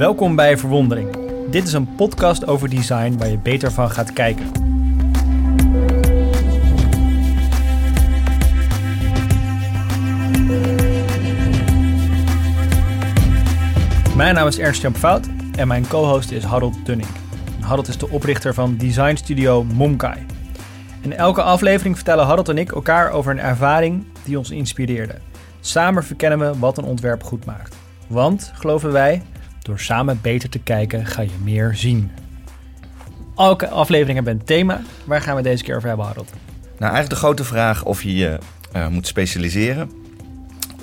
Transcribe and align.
Welkom 0.00 0.36
bij 0.36 0.58
Verwondering. 0.58 1.16
Dit 1.50 1.66
is 1.66 1.72
een 1.72 1.94
podcast 1.94 2.46
over 2.46 2.68
design 2.68 3.16
waar 3.18 3.28
je 3.28 3.38
beter 3.38 3.72
van 3.72 3.90
gaat 3.90 4.12
kijken. 4.12 4.46
Mijn 14.16 14.34
naam 14.34 14.46
is 14.46 14.58
Ernst-Jan 14.58 14.94
Fout 14.94 15.28
en 15.56 15.68
mijn 15.68 15.88
co-host 15.88 16.30
is 16.30 16.44
Harold 16.44 16.86
Dunning. 16.86 17.08
Harold 17.60 17.88
is 17.88 17.98
de 17.98 18.08
oprichter 18.08 18.54
van 18.54 18.76
design 18.76 19.14
studio 19.14 19.64
Momkai. 19.64 20.26
In 21.00 21.12
elke 21.12 21.42
aflevering 21.42 21.96
vertellen 21.96 22.26
Harold 22.26 22.48
en 22.48 22.58
ik 22.58 22.72
elkaar 22.72 23.10
over 23.10 23.32
een 23.32 23.40
ervaring 23.40 24.04
die 24.24 24.38
ons 24.38 24.50
inspireerde. 24.50 25.14
Samen 25.60 26.04
verkennen 26.04 26.38
we 26.38 26.58
wat 26.58 26.78
een 26.78 26.84
ontwerp 26.84 27.22
goed 27.22 27.44
maakt. 27.44 27.76
Want, 28.06 28.52
geloven 28.54 28.92
wij, 28.92 29.22
door 29.62 29.80
samen 29.80 30.18
beter 30.22 30.48
te 30.48 30.58
kijken 30.58 31.06
ga 31.06 31.22
je 31.22 31.30
meer 31.42 31.74
zien. 31.74 32.10
Elke 33.36 33.68
aflevering 33.68 34.14
hebben 34.14 34.34
we 34.34 34.40
een 34.40 34.46
thema. 34.46 34.80
Waar 35.04 35.20
gaan 35.20 35.36
we 35.36 35.42
deze 35.42 35.64
keer 35.64 35.76
over 35.76 35.88
hebben, 35.88 36.06
Harold? 36.06 36.30
Nou, 36.62 36.92
eigenlijk 36.92 37.10
de 37.10 37.26
grote 37.26 37.44
vraag 37.44 37.84
of 37.84 38.02
je 38.02 38.16
je 38.16 38.38
uh, 38.76 38.88
moet 38.88 39.06
specialiseren 39.06 39.90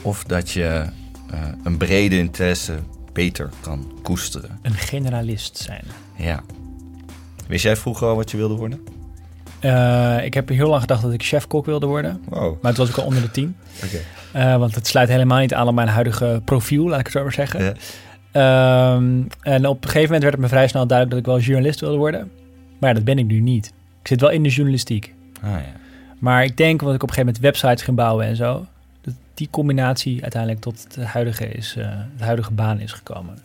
of 0.01 0.23
dat 0.23 0.51
je 0.51 0.85
uh, 1.33 1.39
een 1.63 1.77
brede 1.77 2.17
interesse 2.17 2.75
beter 3.13 3.49
kan 3.61 3.91
koesteren. 4.03 4.59
Een 4.61 4.73
generalist 4.73 5.57
zijn. 5.57 5.83
Ja. 6.15 6.43
Wist 7.47 7.63
jij 7.63 7.75
vroeger 7.75 8.07
al 8.07 8.15
wat 8.15 8.31
je 8.31 8.37
wilde 8.37 8.55
worden? 8.55 8.79
Uh, 9.61 10.23
ik 10.23 10.33
heb 10.33 10.49
heel 10.49 10.69
lang 10.69 10.81
gedacht 10.81 11.01
dat 11.01 11.13
ik 11.13 11.23
chef-kok 11.23 11.65
wilde 11.65 11.85
worden. 11.85 12.21
Wow. 12.29 12.61
Maar 12.61 12.73
toen 12.73 12.85
was 12.85 12.95
ik 12.95 13.01
al 13.01 13.05
onder 13.05 13.21
de 13.21 13.31
tien. 13.31 13.55
Oké. 13.83 14.01
Okay. 14.31 14.57
want 14.57 14.75
het 14.75 14.87
sluit 14.87 15.09
helemaal 15.09 15.39
niet 15.39 15.53
aan 15.53 15.67
op 15.67 15.75
mijn 15.75 15.87
huidige 15.87 16.41
profiel, 16.45 16.87
laat 16.87 16.99
ik 16.99 17.05
het 17.05 17.13
zo 17.13 17.23
maar 17.23 17.33
zeggen. 17.33 17.63
Ja. 17.63 17.73
Um, 18.37 19.27
en 19.41 19.65
op 19.67 19.83
een 19.83 19.89
gegeven 19.89 20.01
moment 20.01 20.21
werd 20.21 20.33
het 20.33 20.41
me 20.41 20.47
vrij 20.47 20.67
snel 20.67 20.87
duidelijk 20.87 21.25
dat 21.25 21.35
ik 21.35 21.41
wel 21.41 21.45
journalist 21.45 21.79
wilde 21.79 21.97
worden. 21.97 22.31
Maar 22.79 22.89
ja, 22.89 22.95
dat 22.95 23.05
ben 23.05 23.17
ik 23.17 23.25
nu 23.25 23.39
niet. 23.39 23.73
Ik 24.01 24.07
zit 24.07 24.21
wel 24.21 24.29
in 24.29 24.43
de 24.43 24.49
journalistiek. 24.49 25.13
Ah, 25.41 25.49
ja. 25.49 25.71
Maar 26.19 26.43
ik 26.43 26.57
denk, 26.57 26.81
omdat 26.81 26.95
ik 26.95 27.03
op 27.03 27.09
een 27.09 27.15
gegeven 27.15 27.33
moment 27.41 27.59
websites 27.59 27.83
ging 27.83 27.97
bouwen 27.97 28.25
en 28.25 28.35
zo, 28.35 28.65
dat 29.01 29.13
die 29.33 29.47
combinatie 29.51 30.21
uiteindelijk 30.21 30.61
tot 30.61 30.93
de 30.93 31.05
huidige, 31.05 31.47
is, 31.47 31.75
uh, 31.77 31.91
de 32.17 32.23
huidige 32.23 32.53
baan 32.53 32.79
is 32.79 32.91
gekomen. 32.91 33.37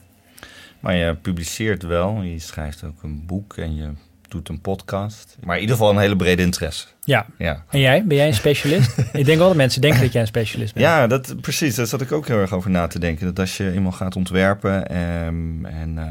Maar 0.80 0.94
je 0.94 1.14
publiceert 1.14 1.82
wel, 1.82 2.22
je 2.22 2.38
schrijft 2.38 2.84
ook 2.84 3.02
een 3.02 3.26
boek 3.26 3.56
en 3.56 3.76
je 3.76 3.88
doet 4.32 4.48
een 4.48 4.60
podcast. 4.60 5.36
Maar 5.40 5.54
in 5.54 5.60
ieder 5.60 5.76
geval 5.76 5.92
een 5.92 5.98
hele 5.98 6.16
brede 6.16 6.42
interesse. 6.42 6.86
Ja. 7.04 7.26
ja. 7.38 7.64
En 7.70 7.80
jij? 7.80 8.04
Ben 8.06 8.16
jij 8.16 8.26
een 8.26 8.34
specialist? 8.34 8.98
ik 9.12 9.24
denk 9.24 9.38
wel 9.38 9.48
dat 9.48 9.56
mensen 9.56 9.80
denken 9.80 10.00
dat 10.00 10.12
jij 10.12 10.20
een 10.20 10.26
specialist 10.26 10.74
bent. 10.74 10.86
Ja, 10.86 11.06
dat, 11.06 11.40
precies. 11.40 11.74
Daar 11.74 11.86
zat 11.86 12.00
ik 12.00 12.12
ook 12.12 12.26
heel 12.26 12.38
erg 12.38 12.52
over 12.52 12.70
na 12.70 12.86
te 12.86 12.98
denken. 12.98 13.26
Dat 13.26 13.38
als 13.38 13.56
je 13.56 13.70
eenmaal 13.70 13.92
gaat 13.92 14.16
ontwerpen 14.16 14.96
um, 14.96 15.64
en... 15.64 15.96
Uh, 15.96 16.04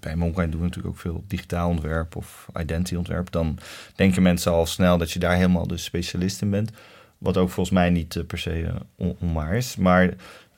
bij 0.00 0.16
Monkai 0.16 0.50
doen 0.50 0.60
we 0.60 0.66
natuurlijk 0.66 0.94
ook 0.94 1.00
veel 1.00 1.24
digitaal 1.26 1.68
ontwerp 1.68 2.16
of 2.16 2.48
identity 2.60 2.94
ontwerp. 2.94 3.30
Dan 3.30 3.58
denken 3.94 4.22
mensen 4.22 4.52
al 4.52 4.66
snel 4.66 4.98
dat 4.98 5.10
je 5.10 5.18
daar 5.18 5.36
helemaal 5.36 5.66
de 5.66 5.76
specialist 5.76 6.42
in 6.42 6.50
bent. 6.50 6.70
Wat 7.18 7.36
ook 7.36 7.50
volgens 7.50 7.74
mij 7.74 7.90
niet 7.90 8.14
uh, 8.14 8.24
per 8.24 8.38
se 8.38 8.72
on 8.96 9.16
onwaar 9.20 9.54
is. 9.54 9.76
Maar 9.76 10.14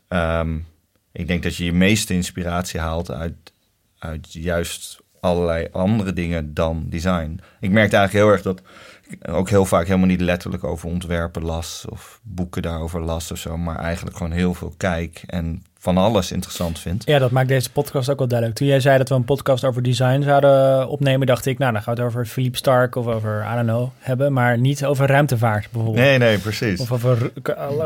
um, 0.08 0.66
ik 1.12 1.26
denk 1.26 1.42
dat 1.42 1.56
je 1.56 1.64
je 1.64 1.72
meeste 1.72 2.14
inspiratie 2.14 2.80
haalt 2.80 3.10
uit, 3.10 3.52
uit 3.98 4.32
juist 4.32 5.00
allerlei 5.26 5.68
andere 5.72 6.12
dingen 6.12 6.54
dan 6.54 6.86
design. 6.88 7.40
Ik 7.60 7.70
merkte 7.70 7.96
eigenlijk 7.96 8.26
heel 8.26 8.34
erg 8.34 8.42
dat 8.42 8.62
ik 9.08 9.30
ook 9.30 9.48
heel 9.48 9.64
vaak 9.64 9.86
helemaal 9.86 10.06
niet 10.06 10.20
letterlijk 10.20 10.64
over 10.64 10.88
ontwerpen 10.88 11.44
las 11.44 11.84
of 11.88 12.20
boeken 12.22 12.62
daarover 12.62 13.00
las 13.00 13.30
of 13.30 13.38
zo, 13.38 13.56
maar 13.56 13.78
eigenlijk 13.78 14.16
gewoon 14.16 14.32
heel 14.32 14.54
veel 14.54 14.74
kijk 14.76 15.22
en 15.26 15.62
van 15.86 15.98
alles 15.98 16.32
interessant 16.32 16.78
vind. 16.78 17.02
Ja, 17.06 17.18
dat 17.18 17.30
maakt 17.30 17.48
deze 17.48 17.70
podcast 17.70 18.10
ook 18.10 18.18
wel 18.18 18.28
duidelijk. 18.28 18.58
Toen 18.58 18.68
jij 18.68 18.80
zei 18.80 18.98
dat 18.98 19.08
we 19.08 19.14
een 19.14 19.24
podcast 19.24 19.64
over 19.64 19.82
design 19.82 20.22
zouden 20.22 20.88
opnemen, 20.88 21.26
dacht 21.26 21.46
ik, 21.46 21.58
nou, 21.58 21.72
dan 21.72 21.82
gaan 21.82 21.94
we 21.94 22.00
het 22.00 22.10
over 22.10 22.26
Philippe 22.26 22.56
Stark 22.56 22.94
of 22.94 23.06
over, 23.06 23.46
I 23.52 23.54
don't 23.54 23.66
know, 23.66 23.88
hebben, 23.98 24.32
maar 24.32 24.58
niet 24.58 24.84
over 24.84 25.06
ruimtevaart 25.06 25.68
bijvoorbeeld. 25.70 26.04
Nee, 26.04 26.18
nee, 26.18 26.38
precies. 26.38 26.80
Of 26.80 26.92
over 26.92 27.32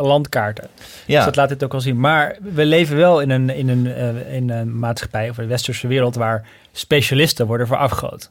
landkaarten. 0.03 0.69
Ja. 1.07 1.17
Dus 1.17 1.25
dat 1.25 1.37
laat 1.37 1.49
dit 1.49 1.65
ook 1.65 1.73
wel 1.73 1.81
zien. 1.81 2.01
Maar 2.01 2.37
we 2.55 2.65
leven 2.65 2.97
wel 2.97 3.21
in 3.21 3.31
een, 3.31 3.51
in 3.51 3.69
een, 3.69 3.85
uh, 3.85 4.35
in 4.35 4.51
een 4.51 4.79
maatschappij 4.79 5.31
of 5.31 5.39
een 5.39 5.49
westerse 5.49 5.87
wereld 5.87 6.15
waar 6.15 6.49
specialisten 6.73 7.47
worden 7.47 7.67
voor 7.67 7.77
afgegoten. 7.77 8.31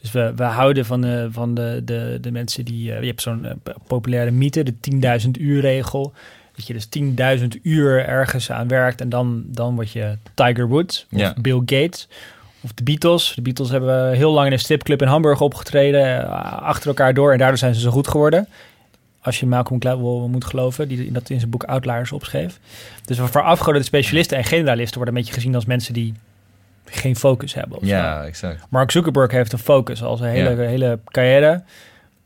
Dus 0.00 0.12
we, 0.12 0.32
we 0.36 0.44
houden 0.44 0.84
van 0.84 1.00
de, 1.00 1.28
van 1.30 1.54
de, 1.54 1.80
de, 1.84 2.18
de 2.20 2.30
mensen 2.30 2.64
die... 2.64 2.90
Uh, 2.90 3.00
je 3.00 3.06
hebt 3.06 3.22
zo'n 3.22 3.44
uh, 3.44 3.74
populaire 3.86 4.30
mythe, 4.30 4.62
de 4.62 4.74
10.000 5.24 5.30
uur 5.40 5.60
regel. 5.60 6.12
Dat 6.58 6.66
je 6.66 6.72
dus 6.72 6.88
10.000 7.40 7.46
uur 7.62 8.04
ergens 8.06 8.50
aan 8.50 8.68
werkt 8.68 9.00
en 9.00 9.08
dan, 9.08 9.42
dan 9.46 9.74
word 9.74 9.90
je 9.92 10.16
Tiger 10.34 10.68
Woods 10.68 11.06
of 11.12 11.18
Ja. 11.20 11.34
Bill 11.40 11.58
Gates 11.66 12.08
of 12.60 12.72
de 12.72 12.82
Beatles. 12.82 13.32
De 13.34 13.42
Beatles 13.42 13.70
hebben 13.70 14.12
heel 14.12 14.32
lang 14.32 14.46
in 14.46 14.52
een 14.52 14.58
stripclub 14.58 15.02
in 15.02 15.08
Hamburg 15.08 15.40
opgetreden, 15.40 16.20
uh, 16.20 16.62
achter 16.62 16.88
elkaar 16.88 17.14
door. 17.14 17.32
En 17.32 17.38
daardoor 17.38 17.58
zijn 17.58 17.74
ze 17.74 17.80
zo 17.80 17.90
goed 17.90 18.08
geworden. 18.08 18.48
Als 19.20 19.40
je 19.40 19.46
Malcolm 19.46 19.80
Gladwell 19.80 20.28
moet 20.28 20.44
geloven, 20.44 20.88
die 20.88 21.12
dat 21.12 21.30
in 21.30 21.38
zijn 21.38 21.50
boek 21.50 21.64
Outliers 21.64 22.12
opschreef. 22.12 22.58
Dus 23.04 23.18
voor 23.18 23.42
afgegoden 23.42 23.84
specialisten 23.84 24.36
en 24.36 24.44
generalisten 24.44 24.96
worden 24.96 25.14
een 25.14 25.20
beetje 25.20 25.34
gezien 25.36 25.54
als 25.54 25.64
mensen 25.64 25.94
die 25.94 26.14
geen 26.84 27.16
focus 27.16 27.54
hebben. 27.54 27.78
Ja, 27.82 28.20
zo. 28.22 28.26
exact. 28.28 28.64
Mark 28.70 28.90
Zuckerberg 28.90 29.30
heeft 29.30 29.52
een 29.52 29.58
focus 29.58 30.02
als 30.02 30.20
een 30.20 30.26
hele, 30.28 30.50
Ja. 30.50 30.68
hele 30.68 30.98
carrière. 31.04 31.62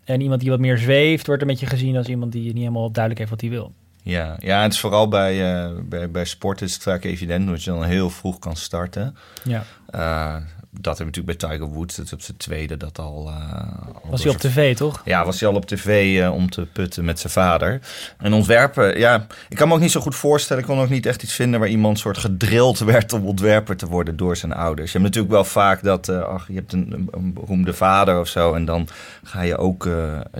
En 0.04 0.20
iemand 0.20 0.40
die 0.40 0.50
wat 0.50 0.58
meer 0.60 0.78
zweeft, 0.78 1.26
wordt 1.26 1.42
een 1.42 1.48
beetje 1.48 1.66
gezien 1.66 1.96
als 1.96 2.06
iemand 2.08 2.32
die 2.32 2.42
niet 2.44 2.56
helemaal 2.56 2.90
duidelijk 2.90 3.18
heeft 3.18 3.30
wat 3.30 3.40
hij 3.40 3.50
wil. 3.50 3.72
Ja, 4.02 4.36
ja 4.38 4.62
het 4.62 4.72
is 4.72 4.80
vooral 4.80 5.08
bij, 5.08 5.64
uh, 5.64 5.70
bij, 5.82 6.10
bij 6.10 6.24
sport 6.24 6.62
is 6.62 6.74
het 6.74 6.82
vaak 6.82 7.04
evident 7.04 7.48
dat 7.48 7.64
je 7.64 7.70
dan 7.70 7.84
heel 7.84 8.10
vroeg 8.10 8.38
kan 8.38 8.56
starten. 8.56 9.16
Ja. 9.44 9.64
Uh, 9.94 10.36
dat 10.80 10.98
heb 10.98 11.06
natuurlijk 11.06 11.38
bij 11.38 11.50
Tiger 11.50 11.68
Woods, 11.68 11.96
dat 11.96 12.06
is 12.06 12.12
op 12.12 12.20
zijn 12.20 12.36
tweede 12.36 12.76
dat 12.76 12.98
al... 12.98 13.28
Uh, 13.28 13.62
was 14.04 14.22
hij 14.22 14.32
op 14.32 14.38
tv, 14.38 14.76
toch? 14.76 15.02
Ja, 15.04 15.24
was 15.24 15.40
hij 15.40 15.48
al 15.48 15.54
op 15.54 15.66
tv 15.66 16.22
om 16.28 16.50
te 16.50 16.66
putten 16.66 17.04
met 17.04 17.20
zijn 17.20 17.32
vader. 17.32 17.80
En 18.18 18.32
ontwerpen, 18.32 18.98
ja, 18.98 19.26
ik 19.48 19.56
kan 19.56 19.68
me 19.68 19.74
ook 19.74 19.80
niet 19.80 19.90
zo 19.90 20.00
goed 20.00 20.14
voorstellen. 20.14 20.62
Ik 20.62 20.68
kon 20.68 20.80
ook 20.80 20.88
niet 20.88 21.06
echt 21.06 21.22
iets 21.22 21.34
vinden 21.34 21.60
waar 21.60 21.68
iemand 21.68 21.98
soort 21.98 22.18
gedrild 22.18 22.78
werd 22.94 23.12
om 23.12 23.26
ontwerper 23.26 23.76
te 23.76 23.86
worden 23.86 24.16
door 24.16 24.36
zijn 24.36 24.52
ouders. 24.52 24.92
Je 24.92 24.98
hebt 24.98 25.08
natuurlijk 25.14 25.34
wel 25.34 25.44
vaak 25.44 25.82
dat, 25.82 26.08
ach, 26.08 26.48
je 26.48 26.54
hebt 26.54 26.72
een, 26.72 27.08
een, 27.10 27.32
beroemde 27.32 27.74
vader 27.74 28.20
of 28.20 28.28
zo 28.28 28.54
en 28.54 28.64
dan 28.64 28.88
ga 29.22 29.42
je 29.42 29.56
ook 29.56 29.88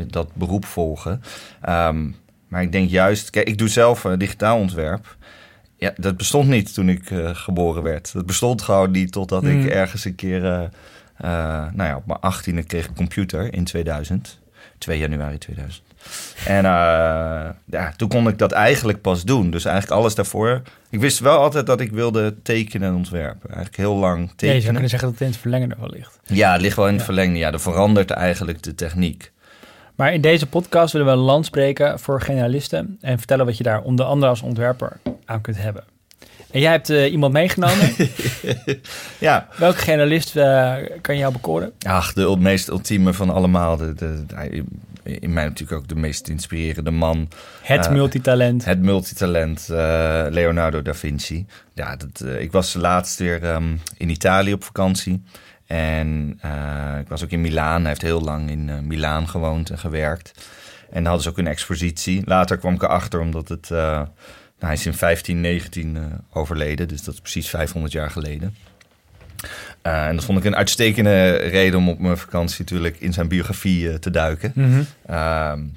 dat 0.06 0.34
beroep 0.34 0.64
volgen. 0.64 1.22
Um, 1.68 2.16
maar 2.52 2.62
ik 2.62 2.72
denk 2.72 2.90
juist, 2.90 3.30
kijk, 3.30 3.48
ik 3.48 3.58
doe 3.58 3.68
zelf 3.68 4.02
digitaal 4.18 4.58
ontwerp. 4.58 5.16
Ja, 5.76 5.92
dat 5.96 6.16
bestond 6.16 6.48
niet 6.48 6.74
toen 6.74 6.88
ik 6.88 7.10
uh, 7.10 7.30
geboren 7.32 7.82
werd. 7.82 8.12
Dat 8.12 8.26
bestond 8.26 8.62
gewoon 8.62 8.90
niet 8.90 9.12
totdat 9.12 9.42
mm. 9.42 9.60
ik 9.60 9.70
ergens 9.70 10.04
een 10.04 10.14
keer... 10.14 10.44
Uh, 10.44 10.50
uh, 10.50 10.68
nou 11.72 11.88
ja, 11.88 11.96
op 11.96 12.06
mijn 12.06 12.20
achttiende 12.20 12.62
kreeg 12.62 12.82
ik 12.82 12.88
een 12.88 12.96
computer 12.96 13.54
in 13.54 13.64
2000. 13.64 14.40
2 14.78 14.98
januari 14.98 15.38
2000. 15.38 15.82
En 16.46 16.62
ja, 17.66 17.92
toen 17.96 18.08
kon 18.08 18.28
ik 18.28 18.38
dat 18.38 18.52
eigenlijk 18.52 19.00
pas 19.00 19.24
doen. 19.24 19.50
Dus 19.50 19.64
eigenlijk 19.64 20.00
alles 20.00 20.14
daarvoor. 20.14 20.62
Ik 20.90 21.00
wist 21.00 21.18
wel 21.18 21.38
altijd 21.38 21.66
dat 21.66 21.80
ik 21.80 21.90
wilde 21.90 22.42
tekenen 22.42 22.88
en 22.88 22.94
ontwerpen. 22.94 23.48
Eigenlijk 23.48 23.76
heel 23.76 23.96
lang 23.96 24.28
tekenen. 24.28 24.48
Ja, 24.48 24.54
je 24.54 24.60
zou 24.60 24.72
kunnen 24.72 24.90
zeggen 24.90 25.08
dat 25.08 25.18
het 25.18 25.26
in 25.26 25.32
het 25.32 25.42
verlengen 25.42 25.70
ervan 25.70 25.90
ligt. 25.90 26.20
Ja, 26.24 26.52
het 26.52 26.60
ligt 26.60 26.76
wel 26.76 26.86
in 26.86 26.92
het 26.92 27.00
ja. 27.00 27.06
verlengde. 27.06 27.38
Ja, 27.38 27.52
er 27.52 27.60
verandert 27.60 28.10
eigenlijk 28.10 28.62
de 28.62 28.74
techniek. 28.74 29.32
Maar 29.94 30.12
in 30.12 30.20
deze 30.20 30.46
podcast 30.46 30.92
willen 30.92 31.06
we 31.06 31.12
een 31.12 31.18
land 31.18 31.46
spreken 31.46 31.98
voor 32.00 32.20
generalisten 32.20 32.98
en 33.00 33.18
vertellen 33.18 33.46
wat 33.46 33.56
je 33.56 33.62
daar 33.62 33.82
onder 33.82 34.06
andere 34.06 34.30
als 34.30 34.42
ontwerper 34.42 35.00
aan 35.24 35.40
kunt 35.40 35.56
hebben. 35.56 35.84
En 36.50 36.60
jij 36.60 36.70
hebt 36.70 36.90
uh, 36.90 37.12
iemand 37.12 37.32
meegenomen. 37.32 37.94
ja. 39.18 39.48
Welke 39.56 39.78
generalist 39.78 40.36
uh, 40.36 40.74
kan 41.00 41.16
jou 41.16 41.32
bekoren? 41.32 41.72
Ach, 41.86 42.12
de 42.12 42.36
meest 42.38 42.68
ultieme 42.68 43.12
van 43.12 43.30
allemaal. 43.30 43.76
De, 43.76 43.94
de, 43.94 44.24
de, 44.26 44.64
in 45.02 45.32
mij 45.32 45.44
natuurlijk 45.44 45.80
ook 45.80 45.88
de 45.88 45.94
meest 45.94 46.28
inspirerende 46.28 46.90
man. 46.90 47.28
Het 47.62 47.86
uh, 47.86 47.92
multitalent. 47.92 48.64
Het 48.64 48.82
multitalent, 48.82 49.66
Leonardo 50.30 50.82
da 50.82 50.94
Vinci. 50.94 51.46
Ja, 51.74 51.96
dat, 51.96 52.26
ik 52.38 52.52
was 52.52 52.74
laatst 52.74 53.18
weer 53.18 53.54
um, 53.54 53.80
in 53.96 54.10
Italië 54.10 54.52
op 54.52 54.64
vakantie. 54.64 55.22
En 55.72 56.40
uh, 56.44 56.98
ik 57.00 57.08
was 57.08 57.24
ook 57.24 57.30
in 57.30 57.40
Milaan. 57.40 57.80
Hij 57.80 57.88
heeft 57.88 58.02
heel 58.02 58.20
lang 58.20 58.50
in 58.50 58.68
uh, 58.68 58.78
Milaan 58.78 59.28
gewoond 59.28 59.70
en 59.70 59.78
gewerkt. 59.78 60.32
En 60.86 60.94
dan 60.94 61.04
hadden 61.04 61.22
ze 61.22 61.28
ook 61.28 61.38
een 61.38 61.46
expositie. 61.46 62.22
Later 62.24 62.58
kwam 62.58 62.74
ik 62.74 62.82
erachter 62.82 63.20
omdat 63.20 63.48
het... 63.48 63.68
Uh, 63.72 63.78
nou, 63.78 64.08
hij 64.58 64.72
is 64.72 64.86
in 64.86 64.94
1519 64.98 65.98
overleden, 66.32 66.88
dus 66.88 67.02
dat 67.02 67.14
is 67.14 67.20
precies 67.20 67.48
500 67.48 67.92
jaar 67.92 68.10
geleden. 68.10 68.56
en 69.82 70.16
dat 70.16 70.24
vond 70.24 70.38
ik 70.38 70.44
een 70.44 70.56
uitstekende 70.56 71.30
reden 71.36 71.78
om 71.78 71.88
op 71.88 71.98
mijn 71.98 72.16
vakantie 72.16 72.60
natuurlijk 72.60 73.00
in 73.00 73.12
zijn 73.12 73.28
biografie 73.28 73.98
te 73.98 74.10
duiken. 74.10 74.52
Mm 74.54 74.86
-hmm. 75.06 75.72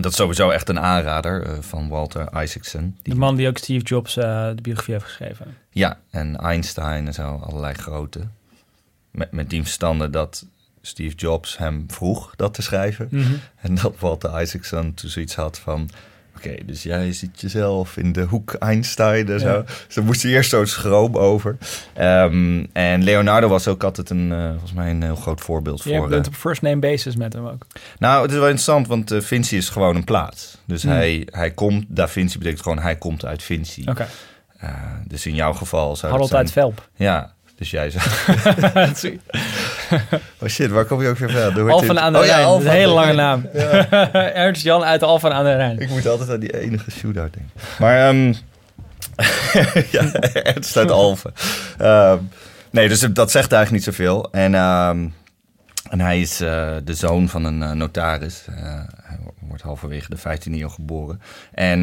dat 0.00 0.10
is 0.10 0.16
sowieso 0.16 0.50
echt 0.50 0.68
een 0.68 0.80
aanrader 0.80 1.62
van 1.62 1.88
Walter 1.88 2.42
Isaacson. 2.42 2.96
Die... 3.02 3.12
De 3.12 3.20
man 3.20 3.36
die 3.36 3.48
ook 3.48 3.58
Steve 3.58 3.84
Jobs 3.84 4.14
de 4.14 4.58
biografie 4.62 4.94
heeft 4.94 5.06
geschreven. 5.06 5.56
Ja, 5.70 5.98
en 6.10 6.36
Einstein 6.36 7.06
en 7.06 7.14
zo, 7.14 7.40
allerlei 7.44 7.74
grote 7.74 8.20
met, 9.14 9.32
met 9.32 9.50
die 9.50 9.62
verstande 9.62 10.10
dat 10.10 10.46
Steve 10.82 11.14
Jobs 11.14 11.58
hem 11.58 11.84
vroeg 11.88 12.32
dat 12.36 12.54
te 12.54 12.62
schrijven. 12.62 13.08
Mm 13.10 13.22
-hmm. 13.22 13.40
En 13.56 13.74
dat 13.74 13.94
Walter 13.98 14.40
Isaacson 14.40 14.94
toen 14.94 15.10
zoiets 15.10 15.34
had 15.34 15.58
van... 15.58 15.90
Oké, 16.36 16.54
dus 16.64 16.82
jij 16.82 17.12
ziet 17.12 17.40
jezelf 17.40 17.96
in 17.96 18.12
de 18.12 18.22
hoek 18.22 18.54
Einstein 18.54 19.28
en 19.28 19.40
zo. 19.40 19.62
Dus 19.86 19.94
daar 19.94 20.04
moest 20.04 20.22
hij 20.22 20.32
eerst 20.32 20.50
zo'n 20.50 20.66
schroom 20.66 21.16
over. 21.16 21.56
Ehm, 21.92 22.64
en 22.72 23.04
Leonardo 23.04 23.48
was 23.48 23.68
ook 23.68 23.84
altijd 23.84 24.10
een, 24.10 24.30
uh, 24.30 24.50
volgens 24.50 24.72
mij 24.72 24.90
een 24.90 25.02
heel 25.02 25.16
groot 25.16 25.40
voorbeeld 25.40 25.82
je 25.82 25.94
voor... 25.96 26.02
Je 26.02 26.08
bent 26.08 26.26
op 26.26 26.34
first 26.34 26.62
name 26.62 26.78
basis 26.78 27.16
met 27.16 27.32
hem 27.32 27.46
ook. 27.46 27.66
Nou, 27.98 28.22
het 28.22 28.30
is 28.30 28.36
wel 28.36 28.46
interessant, 28.48 28.86
want 28.86 29.12
uh, 29.12 29.20
Vinci 29.20 29.56
is 29.56 29.68
gewoon 29.68 29.96
een 29.96 30.04
plaats. 30.04 30.58
Dus 30.66 30.82
hmm. 30.82 30.92
hij, 30.92 31.28
hij 31.30 31.50
komt, 31.50 31.84
Da 31.88 32.08
Vinci 32.08 32.38
betekent 32.38 32.62
gewoon 32.62 32.78
hij 32.78 32.96
komt 32.96 33.24
uit 33.24 33.42
Vinci. 33.42 33.84
Oké. 33.88 34.06
Dus 35.06 35.26
in 35.26 35.34
jouw 35.34 35.52
geval 35.52 35.96
zou 35.96 36.12
Harold 36.12 36.30
zijn... 36.30 36.40
uit 36.40 36.52
Velp. 36.52 36.88
Ja, 36.96 37.33
dus 37.56 37.70
jij 37.70 37.90
zou... 37.90 38.04
oh 40.40 40.48
shit, 40.48 40.70
waar 40.70 40.84
kom 40.84 41.02
je 41.02 41.08
ook 41.08 41.18
weer 41.18 41.30
van? 41.30 41.70
Alphen 41.70 42.00
aan 42.00 42.12
de 42.12 42.18
oh, 42.18 42.24
Rijn, 42.24 42.40
ja, 42.40 42.54
een 42.54 42.66
hele 42.66 42.92
lange 42.92 43.12
naam. 43.12 43.48
Ja. 43.52 44.12
Ernst 44.32 44.62
Jan 44.62 44.84
uit 44.84 45.02
Alphen 45.02 45.32
aan 45.32 45.44
de 45.44 45.54
Rijn. 45.54 45.78
Ik 45.78 45.88
moet 45.88 46.06
altijd 46.06 46.30
aan 46.30 46.40
die 46.40 46.60
enige 46.60 46.90
shootout 46.90 47.32
denken. 47.32 47.52
Maar 47.78 48.08
um, 48.08 48.34
ja, 49.90 50.12
Ernst 50.32 50.76
uit 50.76 50.90
Alphen. 50.90 51.32
Um, 51.80 52.28
nee, 52.70 52.88
dus 52.88 53.00
dat 53.00 53.30
zegt 53.30 53.52
eigenlijk 53.52 53.70
niet 53.70 53.94
zoveel. 53.94 54.32
En, 54.32 54.54
um, 54.54 55.14
en 55.90 56.00
hij 56.00 56.20
is 56.20 56.40
uh, 56.40 56.76
de 56.84 56.94
zoon 56.94 57.28
van 57.28 57.44
een 57.44 57.60
uh, 57.60 57.70
notaris. 57.70 58.44
Uh, 58.50 58.56
hij 59.02 59.18
wordt 59.40 59.62
halverwege 59.62 60.10
de 60.10 60.18
15e 60.18 60.52
eeuw 60.52 60.68
geboren. 60.68 61.20
En 61.52 61.82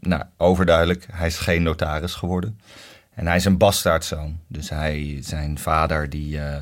nou, 0.00 0.22
overduidelijk, 0.36 1.06
hij 1.12 1.26
is 1.26 1.38
geen 1.38 1.62
notaris 1.62 2.14
geworden. 2.14 2.58
En 3.20 3.26
hij 3.26 3.36
is 3.36 3.44
een 3.44 3.56
bastaardzoon. 3.56 4.38
Dus 4.46 4.68
hij, 4.68 5.18
zijn 5.20 5.58
vader 5.58 6.10
die 6.10 6.36
uh, 6.36 6.56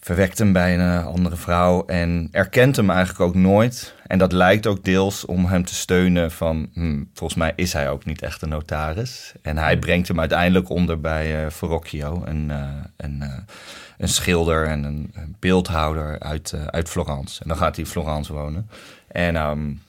verwekt 0.00 0.38
hem 0.38 0.52
bij 0.52 0.78
een 0.78 1.04
andere 1.04 1.36
vrouw 1.36 1.86
en 1.86 2.28
erkent 2.32 2.76
hem 2.76 2.90
eigenlijk 2.90 3.20
ook 3.20 3.34
nooit. 3.34 3.94
En 4.06 4.18
dat 4.18 4.32
lijkt 4.32 4.66
ook 4.66 4.84
deels 4.84 5.24
om 5.24 5.44
hem 5.44 5.64
te 5.64 5.74
steunen 5.74 6.30
van, 6.30 6.70
hm, 6.74 7.04
volgens 7.14 7.38
mij 7.38 7.52
is 7.56 7.72
hij 7.72 7.90
ook 7.90 8.04
niet 8.04 8.22
echt 8.22 8.42
een 8.42 8.48
notaris. 8.48 9.32
En 9.42 9.58
hij 9.58 9.78
brengt 9.78 10.08
hem 10.08 10.20
uiteindelijk 10.20 10.68
onder 10.68 11.00
bij 11.00 11.44
uh, 11.44 11.50
Verrocchio, 11.50 12.22
een, 12.24 12.48
uh, 12.50 12.68
een, 12.96 13.24
een 13.98 14.08
schilder 14.08 14.66
en 14.66 14.84
een, 14.84 15.10
een 15.14 15.36
beeldhouder 15.38 16.20
uit, 16.20 16.54
uit 16.66 16.88
Florence. 16.88 17.42
En 17.42 17.48
dan 17.48 17.56
gaat 17.56 17.76
hij 17.76 17.84
in 17.84 17.90
Florence 17.90 18.32
wonen. 18.32 18.70
En... 19.08 19.36
Um, 19.36 19.80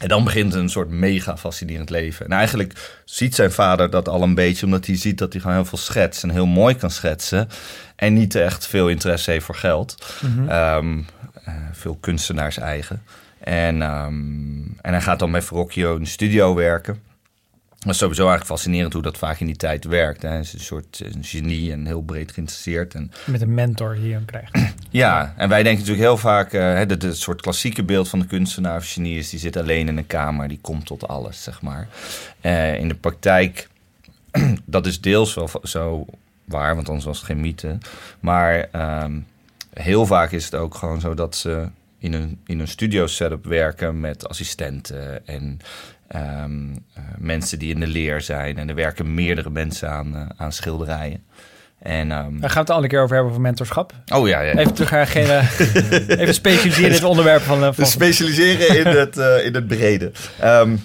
en 0.00 0.08
dan 0.08 0.24
begint 0.24 0.54
een 0.54 0.68
soort 0.68 0.88
mega 0.90 1.36
fascinerend 1.36 1.90
leven. 1.90 2.26
En 2.26 2.32
eigenlijk 2.32 3.00
ziet 3.04 3.34
zijn 3.34 3.52
vader 3.52 3.90
dat 3.90 4.08
al 4.08 4.22
een 4.22 4.34
beetje, 4.34 4.66
omdat 4.66 4.86
hij 4.86 4.96
ziet 4.96 5.18
dat 5.18 5.32
hij 5.32 5.40
gewoon 5.40 5.56
heel 5.56 5.64
veel 5.64 5.78
schetst 5.78 6.22
en 6.22 6.30
heel 6.30 6.46
mooi 6.46 6.76
kan 6.76 6.90
schetsen. 6.90 7.48
En 7.96 8.14
niet 8.14 8.34
echt 8.34 8.66
veel 8.66 8.88
interesse 8.88 9.30
heeft 9.30 9.44
voor 9.44 9.54
geld. 9.54 10.18
Mm 10.20 10.36
-hmm. 10.36 10.50
um, 10.50 11.06
uh, 11.48 11.54
veel 11.72 11.96
kunstenaars 12.00 12.58
eigen. 12.58 13.02
En, 13.38 13.82
um, 13.82 14.76
en 14.80 14.92
hij 14.92 15.00
gaat 15.00 15.18
dan 15.18 15.30
met 15.30 15.44
Verrocchio 15.44 15.96
in 15.96 16.02
de 16.02 16.08
studio 16.08 16.54
werken. 16.54 17.02
Dat 17.84 17.92
is 17.92 17.98
sowieso 17.98 18.22
eigenlijk 18.28 18.50
fascinerend 18.50 18.92
hoe 18.92 19.02
dat 19.02 19.18
vaak 19.18 19.40
in 19.40 19.46
die 19.46 19.56
tijd 19.56 19.84
werkt. 19.84 20.22
Hij 20.22 20.38
is 20.38 20.52
een 20.52 20.60
soort 20.60 21.00
een 21.04 21.24
genie 21.24 21.72
en 21.72 21.86
heel 21.86 22.02
breed 22.02 22.32
geïnteresseerd. 22.32 22.94
En... 22.94 23.12
Met 23.26 23.40
een 23.40 23.54
mentor 23.54 23.94
die 23.94 24.06
je 24.06 24.12
hem 24.12 24.24
krijgt. 24.24 24.58
Ja, 24.90 25.34
en 25.36 25.48
wij 25.48 25.62
denken 25.62 25.80
natuurlijk 25.80 26.08
heel 26.08 26.16
vaak... 26.16 26.52
Uh, 26.52 26.74
het, 26.74 27.02
het 27.02 27.16
soort 27.16 27.40
klassieke 27.40 27.82
beeld 27.82 28.08
van 28.08 28.18
de 28.18 28.26
kunstenaar 28.26 28.76
of 28.76 28.92
genie 28.92 29.18
is... 29.18 29.30
die 29.30 29.38
zit 29.38 29.56
alleen 29.56 29.88
in 29.88 29.96
een 29.96 30.06
kamer, 30.06 30.48
die 30.48 30.58
komt 30.60 30.86
tot 30.86 31.08
alles, 31.08 31.42
zeg 31.42 31.62
maar. 31.62 31.88
Uh, 32.42 32.78
in 32.78 32.88
de 32.88 32.94
praktijk, 32.94 33.68
dat 34.64 34.86
is 34.86 35.00
deels 35.00 35.34
wel 35.34 35.50
zo 35.62 36.06
waar... 36.44 36.74
want 36.74 36.88
anders 36.88 37.06
was 37.06 37.16
het 37.16 37.26
geen 37.26 37.40
mythe. 37.40 37.78
Maar 38.20 38.68
um, 39.02 39.26
heel 39.72 40.06
vaak 40.06 40.30
is 40.30 40.44
het 40.44 40.54
ook 40.54 40.74
gewoon 40.74 41.00
zo 41.00 41.14
dat 41.14 41.36
ze... 41.36 41.68
in 41.98 42.12
een, 42.12 42.40
in 42.46 42.60
een 42.60 42.68
studio 42.68 43.06
setup 43.06 43.44
werken 43.44 44.00
met 44.00 44.28
assistenten 44.28 45.26
en 45.26 45.60
Um, 46.16 46.70
uh, 46.70 47.04
mensen 47.18 47.58
die 47.58 47.74
in 47.74 47.80
de 47.80 47.86
leer 47.86 48.20
zijn. 48.20 48.58
En 48.58 48.68
er 48.68 48.74
werken 48.74 49.14
meerdere 49.14 49.50
mensen 49.50 49.90
aan, 49.90 50.14
uh, 50.14 50.22
aan 50.36 50.52
schilderijen. 50.52 51.24
En, 51.78 52.10
um... 52.10 52.40
Daar 52.40 52.50
gaan 52.50 52.64
we 52.64 52.70
het 52.70 52.70
al 52.70 52.82
een 52.82 52.88
keer 52.88 53.02
over 53.02 53.14
hebben, 53.14 53.32
over 53.32 53.42
mentorschap. 53.42 53.92
Oh 54.12 54.28
ja, 54.28 54.40
ja. 54.40 54.52
Even 54.52 54.74
terug 54.74 54.90
naar 54.90 55.06
geen, 55.06 55.28
even 56.20 56.34
specialiseren 56.34 56.88
in 56.88 56.94
het 56.94 57.04
onderwerp 57.04 57.42
van... 57.42 57.62
Uh, 57.62 57.68
van... 57.72 57.86
Specialiseren 57.86 58.78
in 58.78 58.86
het, 59.00 59.16
in 59.44 59.54
het 59.54 59.66
brede. 59.66 60.12
Um, 60.44 60.84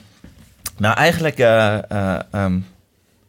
nou, 0.78 0.96
eigenlijk... 0.96 1.40
Um, 2.32 2.66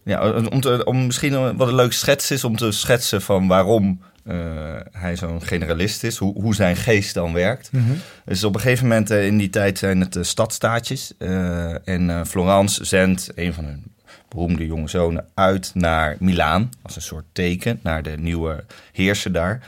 ja, 0.05 0.31
om, 0.31 0.61
te, 0.61 0.85
om 0.85 1.07
misschien 1.07 1.57
wat 1.57 1.69
een 1.69 1.75
leuk 1.75 1.93
schets 1.93 2.31
is 2.31 2.45
om 2.45 2.57
te 2.57 2.73
schetsen 2.73 3.23
van 3.23 3.49
waarom 3.49 4.01
hij 4.93 5.17
zo'n 5.17 5.43
generalist 5.43 6.05
is, 6.05 6.17
hoe, 6.17 6.41
hoe 6.41 6.55
zijn 6.55 6.77
geest 6.77 7.15
dan 7.15 7.33
werkt. 7.33 7.73
Mm 7.73 7.87
-hmm. 7.87 7.97
Dus 8.25 8.45
op 8.45 8.55
een 8.55 8.61
gegeven 8.61 8.89
moment 8.89 9.11
uh, 9.11 9.27
in 9.27 9.39
die 9.39 9.51
tijd 9.51 9.79
zijn 9.79 10.01
het 10.01 10.17
uh, 10.17 10.23
stadstaatjes. 10.23 11.15
en 11.85 12.27
Florence 12.27 12.85
zendt 12.85 13.31
een 13.35 13.55
van 13.55 13.65
hun 13.65 13.85
beroemde 14.29 14.67
jonge 14.67 14.89
zonen 14.89 15.27
uit 15.35 15.71
naar 15.75 16.17
Milaan. 16.19 16.71
Als 16.83 16.97
een 16.97 17.03
soort 17.03 17.25
teken 17.33 17.81
naar 17.83 18.03
de 18.03 18.17
nieuwe 18.19 18.65
heerser 18.93 19.33
daar. 19.33 19.63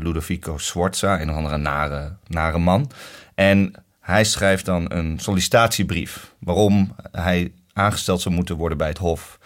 Ludovico 0.00 0.58
Sforza, 0.58 1.20
een 1.20 1.30
of 1.30 1.36
andere 1.36 1.56
nare, 1.56 2.12
nare 2.26 2.58
man. 2.58 2.90
En 3.34 3.74
hij 4.00 4.24
schrijft 4.24 4.64
dan 4.64 4.92
een 4.92 5.18
sollicitatiebrief. 5.18 6.32
Waarom 6.38 6.94
hij 7.12 7.52
aangesteld 7.72 8.20
zou 8.20 8.34
moeten 8.34 8.56
worden 8.56 8.78
bij 8.78 8.88
het 8.88 8.98
Hof. 8.98 9.38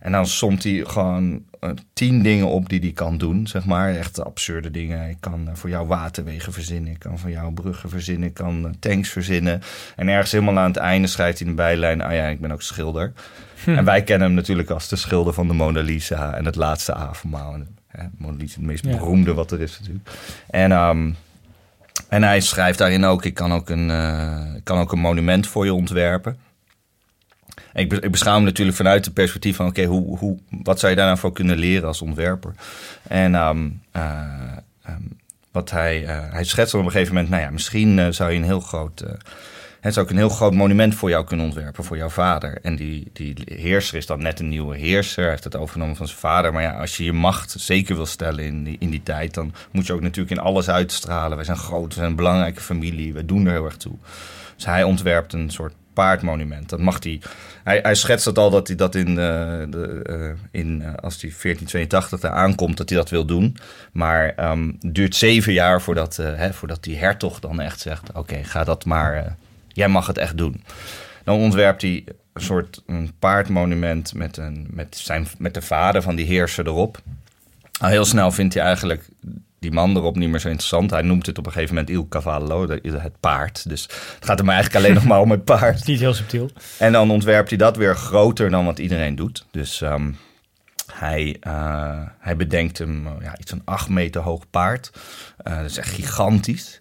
En 0.00 0.12
dan 0.12 0.26
somt 0.26 0.62
hij 0.62 0.84
gewoon 0.86 1.32
uh, 1.32 1.40
tien 1.92 2.22
dingen 2.22 2.46
op 2.46 2.68
die 2.68 2.80
hij 2.80 2.92
kan 2.92 3.18
doen, 3.18 3.46
zeg 3.46 3.64
maar. 3.64 3.94
Echt 3.94 4.24
absurde 4.24 4.70
dingen. 4.70 4.98
Hij 4.98 5.16
kan 5.20 5.48
uh, 5.48 5.54
voor 5.54 5.68
jou 5.68 5.86
waterwegen 5.86 6.52
verzinnen, 6.52 6.92
ik 6.92 6.98
kan 6.98 7.18
voor 7.18 7.30
jou 7.30 7.52
bruggen 7.52 7.90
verzinnen, 7.90 8.28
ik 8.28 8.34
kan 8.34 8.64
uh, 8.64 8.70
tanks 8.78 9.08
verzinnen. 9.08 9.62
En 9.96 10.08
ergens 10.08 10.32
helemaal 10.32 10.58
aan 10.58 10.68
het 10.68 10.76
einde 10.76 11.08
schrijft 11.08 11.38
hij 11.38 11.48
in 11.48 11.56
de 11.56 11.62
bijlijn, 11.62 12.02
ah 12.02 12.12
ja, 12.12 12.26
ik 12.26 12.40
ben 12.40 12.52
ook 12.52 12.62
schilder. 12.62 13.12
Hm. 13.64 13.70
En 13.70 13.84
wij 13.84 14.02
kennen 14.02 14.26
hem 14.26 14.36
natuurlijk 14.36 14.70
als 14.70 14.88
de 14.88 14.96
schilder 14.96 15.32
van 15.32 15.46
de 15.46 15.54
Mona 15.54 15.80
Lisa 15.80 16.34
en 16.34 16.44
het 16.44 16.56
laatste 16.56 16.94
avondmaal. 16.94 17.56
Mona 18.18 18.36
Lisa, 18.36 18.56
het 18.56 18.66
meest 18.66 18.84
ja. 18.84 18.90
beroemde 18.90 19.34
wat 19.34 19.50
er 19.50 19.60
is 19.60 19.78
natuurlijk. 19.78 20.10
En... 20.50 20.72
Um, 20.72 21.16
en 22.08 22.22
hij 22.22 22.40
schrijft 22.40 22.78
daarin 22.78 23.04
ook: 23.04 23.24
ik 23.24 23.34
kan 23.34 23.52
ook 23.52 23.68
een, 23.68 23.90
ik 24.56 24.64
kan 24.64 24.78
ook 24.78 24.92
een 24.92 24.98
monument 24.98 25.46
voor 25.46 25.64
je 25.64 25.74
ontwerpen. 25.74 26.36
Ik, 27.76 27.92
ik 27.92 28.10
beschouw 28.10 28.34
hem 28.34 28.44
natuurlijk 28.44 28.76
vanuit 28.76 29.04
het 29.04 29.14
perspectief 29.14 29.56
van... 29.56 29.66
oké, 29.66 29.84
hoe, 29.84 30.18
hoe, 30.18 30.38
wat 30.50 30.78
zou 30.78 30.90
je 30.92 30.98
daar 30.98 31.06
nou 31.06 31.18
voor 31.18 31.32
kunnen 31.32 31.58
leren 31.58 31.88
als 31.88 32.02
ontwerper? 32.02 32.54
En 33.02 33.34
um, 33.34 33.80
uh, 33.96 34.52
um, 34.88 35.18
wat 35.50 35.70
hij, 35.70 36.02
uh, 36.02 36.32
hij 36.32 36.44
schetst 36.44 36.74
op 36.74 36.84
een 36.84 36.90
gegeven 36.90 37.14
moment... 37.14 37.30
nou 37.30 37.42
ja, 37.42 37.50
misschien 37.50 37.98
uh, 37.98 38.06
zou 38.10 38.30
je 38.30 38.38
een 38.38 38.44
heel 38.44 38.60
groot... 38.60 39.04
het 39.80 39.94
zou 39.94 40.06
ik 40.06 40.12
een 40.12 40.18
heel 40.18 40.28
groot 40.28 40.54
monument 40.54 40.94
voor 40.94 41.08
jou 41.08 41.24
kunnen 41.24 41.46
ontwerpen, 41.46 41.84
voor 41.84 41.96
jouw 41.96 42.08
vader. 42.08 42.58
En 42.62 42.76
die, 42.76 43.10
die 43.12 43.34
heerser 43.44 43.96
is 43.96 44.06
dan 44.06 44.22
net 44.22 44.40
een 44.40 44.48
nieuwe 44.48 44.76
heerser. 44.76 45.22
Hij 45.22 45.30
heeft 45.30 45.44
het 45.44 45.56
overgenomen 45.56 45.96
van 45.96 46.06
zijn 46.06 46.18
vader. 46.18 46.52
Maar 46.52 46.62
ja, 46.62 46.78
als 46.78 46.96
je 46.96 47.04
je 47.04 47.12
macht 47.12 47.54
zeker 47.58 47.96
wil 47.96 48.06
stellen 48.06 48.44
in 48.44 48.64
die, 48.64 48.76
in 48.78 48.90
die 48.90 49.02
tijd... 49.02 49.34
dan 49.34 49.54
moet 49.70 49.86
je 49.86 49.92
ook 49.92 50.00
natuurlijk 50.00 50.36
in 50.36 50.44
alles 50.44 50.68
uitstralen. 50.68 51.36
Wij 51.36 51.46
zijn 51.46 51.56
groot, 51.56 51.88
we 51.88 51.94
zijn 51.94 52.10
een 52.10 52.16
belangrijke 52.16 52.60
familie. 52.60 53.12
We 53.12 53.24
doen 53.24 53.46
er 53.46 53.52
heel 53.52 53.64
erg 53.64 53.76
toe. 53.76 53.94
Dus 54.54 54.64
hij 54.64 54.82
ontwerpt 54.82 55.32
een 55.32 55.50
soort 55.50 55.74
paardmonument. 55.96 56.68
Dat 56.68 56.80
mag 56.80 57.02
hij. 57.02 57.20
Hij, 57.64 57.78
hij 57.82 57.94
schetst 57.94 58.24
het 58.24 58.38
al 58.38 58.50
dat 58.50 58.66
hij 58.66 58.76
dat 58.76 58.94
in, 58.94 59.08
uh, 59.08 59.16
de, 59.16 60.04
uh, 60.10 60.60
in 60.62 60.80
uh, 60.80 60.86
als 60.86 61.20
hij 61.20 61.30
1482 61.42 62.20
daar 62.20 62.30
aankomt, 62.30 62.76
dat 62.76 62.88
hij 62.88 62.98
dat 62.98 63.10
wil 63.10 63.24
doen. 63.24 63.56
Maar 63.92 64.32
het 64.36 64.94
duurt 64.94 65.14
zeven 65.14 65.52
jaar 65.52 65.82
voordat, 65.82 66.16
hè, 66.16 66.52
voordat 66.52 66.82
die 66.82 66.96
hertog 66.96 67.40
dan 67.40 67.60
echt 67.60 67.80
zegt: 67.80 68.12
Oké, 68.12 68.44
ga 68.44 68.64
dat 68.64 68.84
maar. 68.84 69.36
jij 69.68 69.88
mag 69.88 70.06
het 70.06 70.18
echt 70.18 70.36
doen. 70.36 70.62
Dan 71.24 71.38
ontwerpt 71.38 71.82
hij 71.82 72.04
een 72.32 72.42
soort 72.42 72.82
een 72.86 73.12
paardmonument 73.18 74.14
met, 74.14 74.36
een, 74.36 74.66
met, 74.70 74.96
zijn, 74.96 75.26
met 75.38 75.54
de 75.54 75.62
vader 75.62 76.02
van 76.02 76.16
die 76.16 76.26
heerser 76.26 76.66
erop. 76.66 76.98
Al 77.80 77.88
heel 77.88 78.04
snel 78.04 78.30
vindt 78.30 78.54
hij 78.54 78.62
eigenlijk 78.62 79.08
die 79.58 79.72
man 79.72 79.96
erop 79.96 80.16
niet 80.16 80.28
meer 80.28 80.40
zo 80.40 80.48
interessant. 80.48 80.90
Hij 80.90 81.02
noemt 81.02 81.26
het 81.26 81.38
op 81.38 81.46
een 81.46 81.52
gegeven 81.52 81.74
moment 81.74 81.92
Il 81.92 82.08
Cavallo, 82.08 82.68
het 82.82 83.20
paard. 83.20 83.68
Dus 83.68 83.82
het 84.14 84.24
gaat 84.24 84.38
hem 84.38 84.48
eigenlijk 84.48 84.84
alleen 84.84 84.94
nog 84.94 85.04
maar 85.10 85.20
om 85.20 85.30
het 85.30 85.44
paard. 85.44 85.86
niet 85.86 86.00
heel 86.00 86.14
subtiel. 86.14 86.50
En 86.78 86.92
dan 86.92 87.10
ontwerpt 87.10 87.48
hij 87.48 87.58
dat 87.58 87.76
weer 87.76 87.96
groter 87.96 88.50
dan 88.50 88.64
wat 88.64 88.78
iedereen 88.78 89.16
doet. 89.16 89.46
Dus 89.50 89.80
um, 89.80 90.16
hij, 90.92 91.36
uh, 91.46 92.02
hij 92.18 92.36
bedenkt 92.36 92.78
hem 92.78 93.08
ja, 93.20 93.38
iets 93.38 93.50
van 93.50 93.62
acht 93.64 93.88
meter 93.88 94.22
hoog 94.22 94.50
paard. 94.50 94.90
Uh, 95.44 95.56
dat 95.56 95.70
is 95.70 95.76
echt 95.76 95.94
gigantisch. 95.94 96.80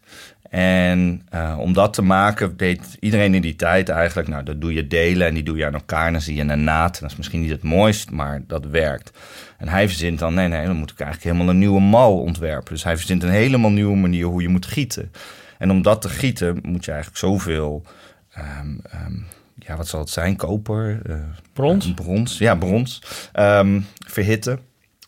En 0.49 1.21
uh, 1.33 1.57
om 1.59 1.73
dat 1.73 1.93
te 1.93 2.01
maken 2.01 2.57
deed 2.57 2.97
iedereen 2.99 3.33
in 3.33 3.41
die 3.41 3.55
tijd 3.55 3.89
eigenlijk, 3.89 4.27
nou 4.27 4.43
dat 4.43 4.61
doe 4.61 4.73
je 4.73 4.87
delen 4.87 5.27
en 5.27 5.33
die 5.33 5.43
doe 5.43 5.57
je 5.57 5.65
aan 5.65 5.73
elkaar 5.73 6.05
en 6.05 6.11
dan 6.11 6.21
zie 6.21 6.35
je 6.35 6.41
een 6.41 6.63
naad. 6.63 6.95
En 6.95 7.01
dat 7.01 7.11
is 7.11 7.17
misschien 7.17 7.41
niet 7.41 7.49
het 7.49 7.63
mooist, 7.63 8.11
maar 8.11 8.41
dat 8.47 8.65
werkt. 8.65 9.17
En 9.57 9.67
hij 9.67 9.87
verzint 9.87 10.19
dan, 10.19 10.33
nee 10.33 10.47
nee, 10.47 10.65
dan 10.65 10.75
moet 10.75 10.91
ik 10.91 10.99
eigenlijk 10.99 11.31
helemaal 11.31 11.53
een 11.53 11.59
nieuwe 11.59 11.81
mal 11.81 12.19
ontwerpen. 12.19 12.73
Dus 12.73 12.83
hij 12.83 12.97
verzint 12.97 13.23
een 13.23 13.29
helemaal 13.29 13.71
nieuwe 13.71 13.95
manier 13.97 14.25
hoe 14.25 14.41
je 14.41 14.49
moet 14.49 14.65
gieten. 14.65 15.11
En 15.57 15.71
om 15.71 15.81
dat 15.81 16.01
te 16.01 16.09
gieten 16.09 16.59
moet 16.61 16.85
je 16.85 16.91
eigenlijk 16.91 17.19
zoveel, 17.19 17.83
um, 18.37 18.81
um, 19.05 19.25
ja 19.55 19.75
wat 19.77 19.87
zal 19.87 19.99
het 19.99 20.09
zijn, 20.09 20.35
koper? 20.35 20.99
Uh, 21.09 21.15
brons? 21.53 21.93
brons, 21.93 22.37
ja 22.37 22.55
brons, 22.55 23.01
um, 23.33 23.85
verhitten. 24.07 24.59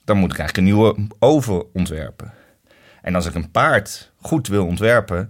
Dan 0.06 0.18
moet 0.18 0.32
ik 0.32 0.40
eigenlijk 0.40 0.68
een 0.68 0.74
nieuwe 0.74 1.08
oven 1.20 1.74
ontwerpen. 1.74 2.34
En 3.08 3.16
als 3.16 3.26
ik 3.26 3.36
een 3.36 3.52
paard 3.52 4.12
goed 4.22 4.48
wil 4.48 4.66
ontwerpen, 4.66 5.30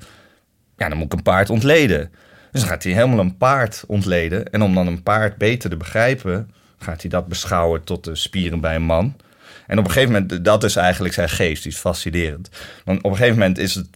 ja, 0.77 0.89
dan 0.89 0.97
moet 0.97 1.05
ik 1.05 1.13
een 1.13 1.23
paard 1.23 1.49
ontleden. 1.49 2.11
Dus 2.51 2.61
dan 2.61 2.69
gaat 2.69 2.83
hij 2.83 2.93
helemaal 2.93 3.19
een 3.19 3.37
paard 3.37 3.83
ontleden. 3.87 4.51
En 4.51 4.61
om 4.61 4.73
dan 4.73 4.87
een 4.87 5.03
paard 5.03 5.37
beter 5.37 5.69
te 5.69 5.77
begrijpen, 5.77 6.51
gaat 6.77 7.01
hij 7.01 7.09
dat 7.09 7.27
beschouwen 7.27 7.83
tot 7.83 8.03
de 8.03 8.15
spieren 8.15 8.59
bij 8.59 8.75
een 8.75 8.83
man. 8.83 9.15
En 9.67 9.77
op 9.77 9.85
een 9.85 9.91
gegeven 9.91 10.13
moment, 10.13 10.45
dat 10.45 10.63
is 10.63 10.75
eigenlijk 10.75 11.13
zijn 11.13 11.29
geest, 11.29 11.63
die 11.63 11.71
is 11.71 11.77
fascinerend. 11.77 12.49
Want 12.85 13.03
op 13.03 13.11
een 13.11 13.17
gegeven 13.17 13.37
moment 13.37 13.57
is 13.57 13.75
het, 13.75 13.87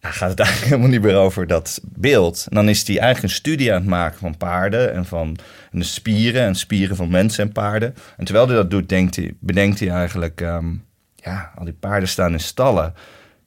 gaat 0.00 0.30
het 0.30 0.40
eigenlijk 0.46 0.70
helemaal 0.70 0.90
niet 0.90 1.02
meer 1.02 1.16
over 1.16 1.46
dat 1.46 1.80
beeld. 1.84 2.46
En 2.48 2.56
dan 2.56 2.68
is 2.68 2.86
hij 2.86 2.98
eigenlijk 2.98 3.32
een 3.32 3.38
studie 3.38 3.72
aan 3.72 3.80
het 3.80 3.90
maken 3.90 4.18
van 4.18 4.36
paarden 4.36 4.92
en 4.92 5.04
van 5.04 5.36
de 5.70 5.84
spieren 5.84 6.42
en 6.42 6.54
spieren 6.54 6.96
van 6.96 7.10
mensen 7.10 7.44
en 7.44 7.52
paarden. 7.52 7.94
En 8.16 8.24
terwijl 8.24 8.46
hij 8.46 8.56
dat 8.56 8.70
doet, 8.70 8.88
denkt 8.88 9.16
hij, 9.16 9.34
bedenkt 9.40 9.80
hij 9.80 9.90
eigenlijk, 9.90 10.40
ehm, 10.40 10.74
ja, 11.22 11.52
al 11.56 11.64
die 11.64 11.74
paarden 11.74 12.08
staan 12.08 12.32
in 12.32 12.40
stallen. 12.40 12.94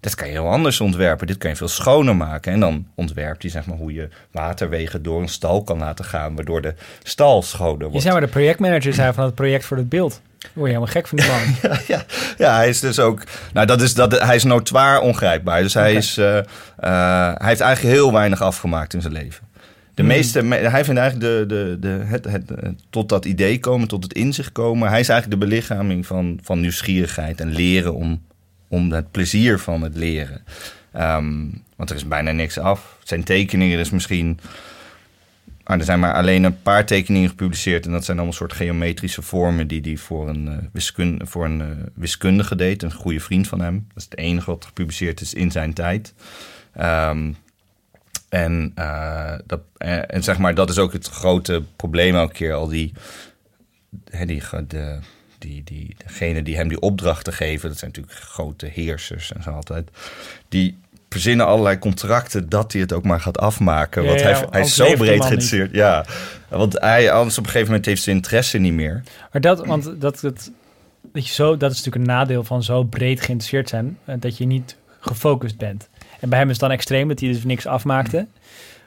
Dat 0.05 0.15
kan 0.15 0.27
je 0.27 0.33
heel 0.33 0.49
anders 0.49 0.81
ontwerpen. 0.81 1.27
Dit 1.27 1.37
kan 1.37 1.49
je 1.49 1.55
veel 1.55 1.67
schoner 1.67 2.15
maken. 2.15 2.53
En 2.53 2.59
dan 2.59 2.87
ontwerpt 2.95 3.41
hij 3.41 3.51
zeg 3.51 3.65
maar, 3.65 3.77
hoe 3.77 3.93
je 3.93 4.07
waterwegen 4.31 5.03
door 5.03 5.21
een 5.21 5.27
stal 5.27 5.63
kan 5.63 5.77
laten 5.77 6.05
gaan, 6.05 6.35
waardoor 6.35 6.61
de 6.61 6.73
stal 7.03 7.41
schoner 7.41 7.77
wordt. 7.79 7.93
Je 7.93 7.99
zijn 8.01 8.13
maar 8.13 8.21
de 8.21 8.27
projectmanager 8.27 8.93
zijn 8.93 9.13
van 9.13 9.25
het 9.25 9.35
project 9.35 9.65
voor 9.65 9.77
het 9.77 9.89
beeld. 9.89 10.21
Word 10.39 10.55
je 10.55 10.75
helemaal 10.75 10.87
gek 10.87 11.07
van 11.07 11.17
die 11.17 11.27
man. 11.27 11.39
ja, 11.71 11.79
ja, 11.87 12.03
ja, 12.37 12.55
hij 12.55 12.69
is 12.69 12.79
dus 12.79 12.99
ook. 12.99 13.23
Nou, 13.53 13.67
dat 13.67 13.81
is, 13.81 13.93
dat, 13.93 14.19
hij 14.19 14.35
is 14.35 14.43
notoir 14.43 14.99
ongrijpbaar. 15.01 15.61
Dus 15.61 15.73
hij, 15.73 15.93
is, 15.93 16.17
uh, 16.17 16.25
uh, 16.35 16.41
hij 17.37 17.47
heeft 17.47 17.61
eigenlijk 17.61 17.95
heel 17.95 18.11
weinig 18.13 18.41
afgemaakt 18.41 18.93
in 18.93 19.01
zijn 19.01 19.13
leven. 19.13 19.43
De 19.93 20.01
Hmm. 20.01 20.11
meeste, 20.11 20.41
me- 20.43 20.55
hij 20.55 20.83
vindt 20.85 20.99
eigenlijk 20.99 21.31
de, 21.31 21.55
de, 21.55 21.77
de, 21.79 22.03
het, 22.05 22.25
het, 22.25 22.51
eh, 22.51 22.69
tot 22.89 23.09
dat 23.09 23.25
idee 23.25 23.59
komen, 23.59 23.87
tot 23.87 24.03
het 24.03 24.13
inzicht 24.13 24.51
komen. 24.51 24.89
Hij 24.89 24.99
is 24.99 25.09
eigenlijk 25.09 25.41
de 25.41 25.47
belichaming 25.47 26.05
van, 26.05 26.39
van 26.43 26.59
nieuwsgierigheid 26.59 27.39
en 27.41 27.51
leren 27.53 27.93
om, 27.95 28.21
om 28.67 28.91
het 28.91 29.11
plezier 29.11 29.59
van 29.59 29.81
het 29.81 29.95
leren. 29.95 30.43
Ehm, 30.91 31.47
want 31.75 31.89
er 31.89 31.95
is 31.95 32.07
bijna 32.07 32.31
niks 32.31 32.57
af. 32.57 32.97
Zijn 33.03 33.23
tekeningen 33.23 33.79
is 33.79 33.89
misschien. 33.89 34.39
Ah, 35.63 35.79
er 35.79 35.85
zijn 35.85 35.99
maar 35.99 36.13
alleen 36.13 36.43
een 36.43 36.61
paar 36.61 36.85
tekeningen 36.85 37.29
gepubliceerd. 37.29 37.85
En 37.85 37.91
dat 37.91 38.05
zijn 38.05 38.17
allemaal 38.17 38.35
soort 38.35 38.53
geometrische 38.53 39.21
vormen 39.21 39.67
die 39.67 39.81
hij 39.81 39.97
voor 39.97 40.29
een, 40.29 40.69
wiskun 40.73 41.21
voor 41.23 41.45
een 41.45 41.61
eh, 41.61 41.67
wiskundige 41.93 42.55
deed. 42.55 42.83
Een 42.83 42.93
goede 42.93 43.19
vriend 43.19 43.47
van 43.47 43.61
hem. 43.61 43.85
Dat 43.87 43.97
is 43.97 44.03
het 44.03 44.17
enige 44.17 44.51
wat 44.51 44.65
gepubliceerd 44.65 45.21
is 45.21 45.33
in 45.33 45.51
zijn 45.51 45.73
tijd. 45.73 46.13
Ehm, 46.73 47.31
en, 48.29 48.71
eh, 48.75 49.33
dat, 49.45 49.61
en 50.07 50.23
zeg 50.23 50.37
maar, 50.37 50.55
dat 50.55 50.69
is 50.69 50.77
ook 50.77 50.93
het 50.93 51.07
grote 51.07 51.63
probleem 51.75 52.15
elke 52.15 52.33
keer. 52.33 52.53
Al 52.53 52.67
die, 52.67 52.93
die, 54.25 54.41
de, 54.67 54.99
die, 55.45 55.63
die, 55.63 55.95
degene 56.05 56.43
die 56.43 56.55
hem 56.55 56.67
die 56.67 56.79
opdrachten 56.79 57.33
geven, 57.33 57.69
dat 57.69 57.77
zijn 57.77 57.91
natuurlijk 57.91 58.17
grote 58.17 58.65
heersers 58.65 59.33
en 59.33 59.43
zo 59.43 59.49
altijd. 59.49 59.89
Die 60.49 60.77
verzinnen 61.09 61.45
allerlei 61.45 61.79
contracten 61.79 62.49
dat 62.49 62.71
hij 62.71 62.81
het 62.81 62.93
ook 62.93 63.03
maar 63.03 63.21
gaat 63.21 63.37
afmaken. 63.37 64.01
Ja, 64.01 64.07
want 64.07 64.19
ja, 64.19 64.27
hij, 64.27 64.47
hij 64.49 64.61
is 64.61 64.75
zo 64.75 64.83
breed 64.83 64.99
geïnteresseerd. 64.99 65.73
Ja, 65.73 66.05
want 66.49 66.79
hij, 66.79 67.11
anders 67.11 67.37
op 67.37 67.43
een 67.43 67.49
gegeven 67.49 67.67
moment 67.67 67.85
heeft 67.85 68.03
zijn 68.03 68.15
interesse 68.15 68.57
niet 68.57 68.73
meer. 68.73 69.03
Maar 69.31 69.41
dat, 69.41 69.65
want 69.65 69.83
dat, 69.83 70.19
dat, 70.19 70.51
dat, 71.01 71.27
je 71.27 71.33
zo, 71.33 71.57
dat 71.57 71.71
is 71.71 71.77
natuurlijk 71.77 72.05
een 72.05 72.15
nadeel 72.15 72.43
van 72.43 72.63
zo 72.63 72.83
breed 72.83 73.21
geïnteresseerd 73.21 73.69
zijn, 73.69 73.97
eh, 74.05 74.15
dat 74.19 74.37
je 74.37 74.45
niet 74.45 74.75
gefocust 74.99 75.57
bent. 75.57 75.89
En 76.19 76.29
bij 76.29 76.39
hem 76.39 76.47
is 76.47 76.53
het 76.53 76.61
dan 76.61 76.71
extreem 76.71 77.07
dat 77.07 77.19
hij 77.19 77.29
dus 77.31 77.43
niks 77.43 77.65
afmaakte. 77.65 78.27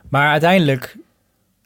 Maar 0.09 0.31
uiteindelijk, 0.31 0.97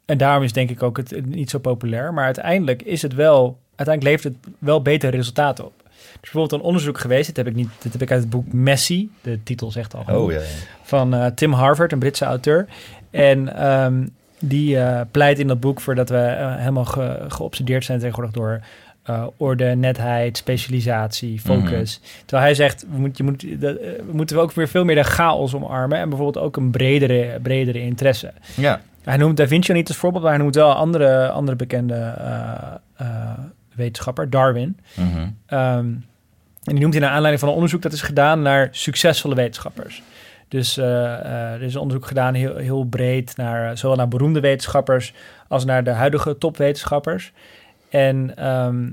en 0.04 0.18
daarom 0.18 0.42
is 0.42 0.52
denk 0.52 0.70
ik 0.70 0.82
ook 0.82 0.96
het 0.96 1.26
niet 1.26 1.50
zo 1.50 1.58
populair, 1.58 2.12
maar 2.14 2.24
uiteindelijk 2.24 2.82
is 2.82 3.02
het 3.02 3.14
wel, 3.14 3.60
uiteindelijk 3.86 4.16
levert 4.16 4.34
het 4.44 4.54
wel 4.58 4.82
betere 4.82 5.16
resultaten 5.16 5.64
op. 5.64 5.72
Er 5.86 6.18
is 6.22 6.30
bijvoorbeeld 6.30 6.52
een 6.60 6.66
onderzoek 6.66 6.98
geweest, 6.98 7.26
dit 7.26 7.36
heb 7.36 7.46
ik, 7.46 7.54
niet, 7.54 7.68
dit 7.82 7.92
heb 7.92 8.02
ik 8.02 8.10
uit 8.10 8.20
het 8.20 8.30
boek 8.30 8.52
Messi, 8.52 9.10
de 9.20 9.42
titel 9.42 9.70
zegt 9.70 9.94
al 9.94 10.04
Oh 10.16 10.32
ja. 10.32 10.38
ja. 10.38 10.44
van 10.82 11.14
eh, 11.14 11.26
Tim 11.26 11.52
Harvard, 11.52 11.92
een 11.92 11.98
Britse 11.98 12.24
auteur. 12.24 12.66
En 13.10 13.56
ehm, 13.56 14.06
die 14.40 14.78
eh, 14.78 15.00
pleit 15.10 15.38
in 15.38 15.46
dat 15.46 15.60
boek 15.60 15.80
voor 15.80 15.94
dat 15.94 16.08
we 16.08 16.16
eh, 16.16 16.56
helemaal 16.56 16.84
ge- 16.84 17.24
geobsedeerd 17.28 17.84
zijn 17.84 17.98
tegenwoordig 17.98 18.34
door 18.34 18.60
orde, 19.36 19.64
netheid, 19.64 20.36
specialisatie, 20.36 21.40
focus. 21.40 22.00
Terwijl 22.24 22.42
hij 22.42 22.54
zegt, 22.54 22.84
we, 22.92 22.98
moet, 22.98 23.16
je 23.16 23.22
moet, 23.22 23.60
dat, 23.60 23.74
we 23.80 24.10
moeten 24.12 24.38
ook 24.40 24.52
weer 24.52 24.68
veel 24.68 24.84
meer 24.84 24.94
de 24.94 25.02
chaos 25.02 25.54
omarmen 25.54 25.98
en 25.98 26.08
bijvoorbeeld 26.08 26.44
ook 26.44 26.56
een 26.56 26.70
bredere, 26.70 27.38
bredere 27.42 27.80
interesse. 27.80 28.32
ja. 28.56 28.80
Hij 29.02 29.16
noemt 29.16 29.36
Da 29.36 29.46
Vinci 29.46 29.72
niet 29.72 29.88
als 29.88 29.96
voorbeeld, 29.96 30.22
maar 30.22 30.32
hij 30.32 30.42
noemt 30.42 30.54
wel 30.54 30.72
andere, 30.72 31.28
andere 31.30 31.56
bekende 31.56 32.14
wetenschapper, 33.74 34.30
Darwin. 34.30 34.78
Mhm. 34.94 35.28
Ehm, 35.46 35.86
en 36.62 36.72
die 36.72 36.80
noemt 36.80 36.92
hij 36.92 37.02
naar 37.02 37.12
aanleiding 37.12 37.40
van 37.40 37.48
een 37.48 37.54
onderzoek 37.54 37.82
dat 37.82 37.92
is 37.92 38.02
gedaan 38.02 38.42
naar 38.42 38.68
succesvolle 38.70 39.34
wetenschappers. 39.34 40.02
Dus 40.52 40.76
eh, 40.76 40.84
eh, 40.84 41.52
er 41.52 41.62
is 41.62 41.74
een 41.74 41.80
onderzoek 41.80 42.06
gedaan 42.06 42.34
heel, 42.34 42.56
heel 42.56 42.84
breed 42.84 43.36
naar 43.36 43.70
eh, 43.70 43.76
zowel 43.76 43.96
naar 43.96 44.08
beroemde 44.08 44.40
wetenschappers 44.40 45.14
als 45.48 45.64
naar 45.64 45.84
de 45.84 45.90
huidige 45.90 46.38
topwetenschappers. 46.38 47.32
En 47.88 48.36
ehm, 48.36 48.90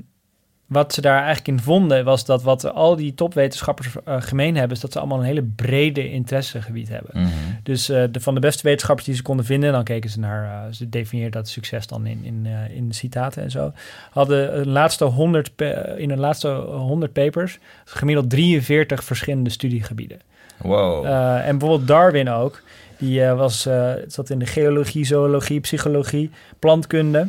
wat 0.70 0.94
ze 0.94 1.02
daar 1.02 1.18
eigenlijk 1.18 1.48
in 1.48 1.60
vonden 1.60 2.06
was 2.06 2.26
dat 2.26 2.44
wat 2.44 2.74
al 2.74 2.96
die 2.96 3.14
topwetenschappers 3.14 3.90
eh, 4.06 4.22
gemeen 4.22 4.56
hebben, 4.56 4.76
is 4.76 4.82
dat 4.82 4.92
ze 4.92 5.00
allemaal 5.00 5.20
een 5.20 5.26
hele 5.26 5.44
brede 5.56 6.12
interessegebied 6.12 6.90
hebben. 6.90 7.22
Mhm. 7.22 7.30
Dus 7.64 7.90
eh, 7.90 8.04
de, 8.12 8.20
van 8.20 8.34
de 8.34 8.40
beste 8.40 8.64
wetenschappers 8.64 9.08
die 9.08 9.16
ze 9.16 9.22
konden 9.22 9.46
vinden, 9.46 9.72
dan 9.72 9.84
keken 9.84 10.10
ze 10.10 10.20
naar, 10.20 10.44
eh, 10.44 10.74
ze 10.74 10.90
definieerden 10.90 11.42
dat 11.42 11.50
succes 11.50 11.88
dan 11.88 12.06
in, 12.06 12.24
in, 12.24 12.48
in 12.74 12.88
de 12.88 12.94
citaten 12.94 13.44
en 13.44 13.52
zo, 13.52 13.72
hadden 14.12 14.60
een 14.60 14.70
laatste 14.70 15.06
100, 15.06 15.56
pa- 15.56 15.86
in 15.98 16.10
een 16.10 16.20
laatste 16.20 16.50
100 16.50 17.14
papers 17.14 17.60
gemiddeld 17.86 18.30
43 18.30 19.04
verschillende 19.04 19.50
studiegebieden. 19.50 20.20
Wow. 20.58 21.06
En 21.46 21.58
bijvoorbeeld 21.58 21.88
Darwin 21.88 22.30
ook, 22.30 22.62
die 22.98 23.26
was, 23.26 23.68
zat 24.08 24.30
in 24.30 24.40
de 24.40 24.46
geologie, 24.46 25.06
zoologie, 25.06 25.60
psychologie, 25.60 26.32
plantkunde. 26.60 27.28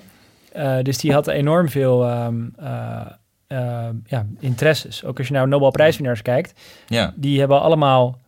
Dus 0.83 0.99
die 0.99 1.13
had 1.13 1.27
enorm 1.27 1.69
veel 1.69 2.05
ehm, 2.05 2.37
eh, 3.51 3.87
eh, 3.87 3.95
ja, 4.07 4.27
interesses. 4.39 5.05
Ook 5.05 5.19
als 5.19 5.27
je 5.27 5.33
naar 5.33 5.49
Nobelprijswinnaars 5.49 6.23
kijkt, 6.23 6.61
ja. 6.87 7.13
die 7.17 7.39
hebben 7.39 7.61
allemaal, 7.61 8.19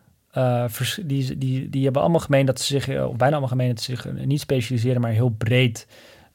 vers- 0.66 1.00
die, 1.04 1.38
die, 1.38 1.68
die 1.70 1.84
hebben 1.84 2.02
allemaal 2.02 2.20
gemeen 2.20 2.46
dat 2.46 2.60
ze 2.60 2.66
zich, 2.66 2.88
eh, 2.88 3.04
of 3.08 3.16
bijna 3.16 3.30
allemaal 3.32 3.48
gemeen 3.48 3.68
dat 3.68 3.80
ze 3.80 3.90
zich 3.94 4.06
eh, 4.06 4.24
niet 4.24 4.40
specialiseren, 4.40 5.00
maar 5.00 5.10
heel 5.10 5.28
breed 5.38 5.86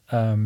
ehm, 0.05 0.39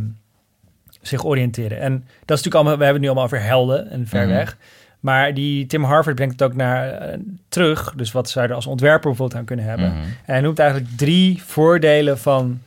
zich 1.02 1.26
oriënteren. 1.26 1.80
En 1.80 1.92
dat 1.94 2.02
is 2.38 2.44
natuurlijk 2.44 2.56
allemaal, 2.56 2.78
we 2.78 2.84
hebben 2.84 2.94
het 2.94 3.02
nu 3.02 3.08
allemaal 3.08 3.24
over 3.26 3.42
helden 3.48 3.90
en 3.90 4.08
ver 4.08 4.26
Mhm. 4.26 4.36
weg. 4.36 4.58
Maar 5.00 5.34
die 5.34 5.66
Tim 5.66 5.84
Harvard 5.84 6.16
brengt 6.16 6.40
het 6.40 6.50
ook 6.50 6.56
naar 6.56 7.16
terug. 7.50 7.94
Dus 7.96 8.12
wat 8.12 8.30
zou 8.30 8.44
je 8.46 8.50
er 8.50 8.56
als 8.58 8.68
ontwerper 8.68 9.10
bijvoorbeeld 9.10 9.40
aan 9.40 9.46
kunnen 9.46 9.66
hebben. 9.66 9.88
Mhm. 9.92 9.98
En 10.04 10.12
hij 10.34 10.42
noemt 10.42 10.60
eigenlijk 10.60 10.90
drie 10.98 11.44
voordelen 11.44 12.18
van 12.20 12.62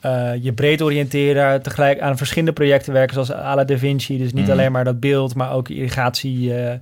eh, 0.00 0.30
je 0.40 0.52
breed 0.52 0.82
oriënteren, 0.82 1.62
tegelijk 1.62 2.00
aan 2.00 2.16
verschillende 2.16 2.52
projecten 2.52 2.92
werken, 2.92 3.12
zoals 3.14 3.32
à 3.32 3.54
la 3.54 3.64
Da 3.64 3.78
Vinci. 3.78 4.18
Dus 4.18 4.32
niet 4.32 4.42
Mhm. 4.42 4.52
alleen 4.52 4.72
maar 4.72 4.84
dat 4.84 5.00
beeld, 5.00 5.34
maar 5.34 5.52
ook 5.52 5.68
irrigatie 5.68 6.54
eh, 6.54 6.74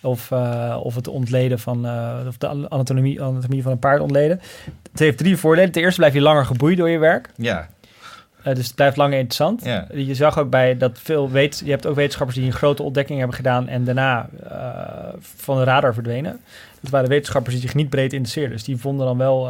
of, 0.00 0.30
eh, 0.30 0.80
of 0.82 0.94
het 0.94 1.08
ontleden 1.08 1.58
van, 1.58 1.86
of 2.28 2.36
de 2.38 2.48
anatomie, 2.68 3.22
anatomie 3.22 3.62
van 3.62 3.72
een 3.72 3.78
paard 3.78 4.00
ontleden. 4.00 4.40
Het 4.90 5.00
heeft 5.00 5.18
drie 5.18 5.36
voordelen. 5.36 5.70
Ten 5.72 5.82
eerste 5.82 6.00
blijf 6.00 6.14
je 6.14 6.20
langer 6.20 6.44
geboeid 6.46 6.76
door 6.76 6.88
je 6.88 6.98
werk. 6.98 7.28
Ja. 7.36 7.68
Dus 8.42 8.66
het 8.66 8.74
blijft 8.74 8.96
langer 8.96 9.18
interessant. 9.18 9.64
Ja. 9.64 9.86
Je 9.94 10.14
zag 10.14 10.38
ook 10.38 10.50
bij 10.50 10.76
dat 10.76 10.98
veel 11.02 11.30
weet, 11.30 11.62
je 11.64 11.70
hebt 11.70 11.86
ook 11.86 11.94
wetenschappers 11.94 12.38
die 12.38 12.46
een 12.46 12.52
grote 12.52 12.82
ontdekking 12.82 13.18
hebben 13.18 13.36
gedaan 13.36 13.68
en 13.68 13.84
daarna 13.84 14.28
van 15.20 15.56
de 15.56 15.64
radar 15.64 15.94
verdwenen. 15.94 16.40
Dat 16.80 16.90
waren 16.90 17.08
wetenschappers 17.08 17.54
die 17.54 17.64
zich 17.64 17.74
niet 17.74 17.88
breed 17.90 18.12
interesseerden. 18.12 18.52
Dus 18.52 18.64
die 18.64 18.76
vonden 18.76 19.06
dan 19.06 19.18
wel 19.18 19.48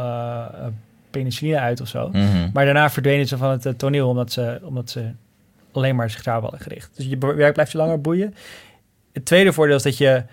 penicilline 1.19 1.59
uit 1.59 1.81
of 1.81 1.87
zo. 1.87 2.07
Mhm. 2.09 2.49
Maar 2.53 2.65
daarna 2.65 2.89
verdwenen 2.89 3.27
ze 3.27 3.37
van 3.37 3.49
het 3.51 3.65
eh, 3.65 3.73
toneel 3.73 4.09
omdat 4.09 4.31
ze, 4.31 4.59
omdat 4.63 4.89
ze 4.89 5.09
alleen 5.71 5.95
maar 5.95 6.09
zich 6.09 6.23
daarop 6.23 6.43
hadden 6.43 6.61
gericht. 6.61 6.91
Dus 6.95 7.05
je 7.05 7.17
werk 7.17 7.53
blijft 7.53 7.71
je 7.71 7.77
langer 7.77 8.01
boeien. 8.01 8.33
Het 9.13 9.25
tweede 9.25 9.53
voordeel 9.53 9.75
is 9.75 9.83
dat 9.83 9.97
je, 9.97 10.23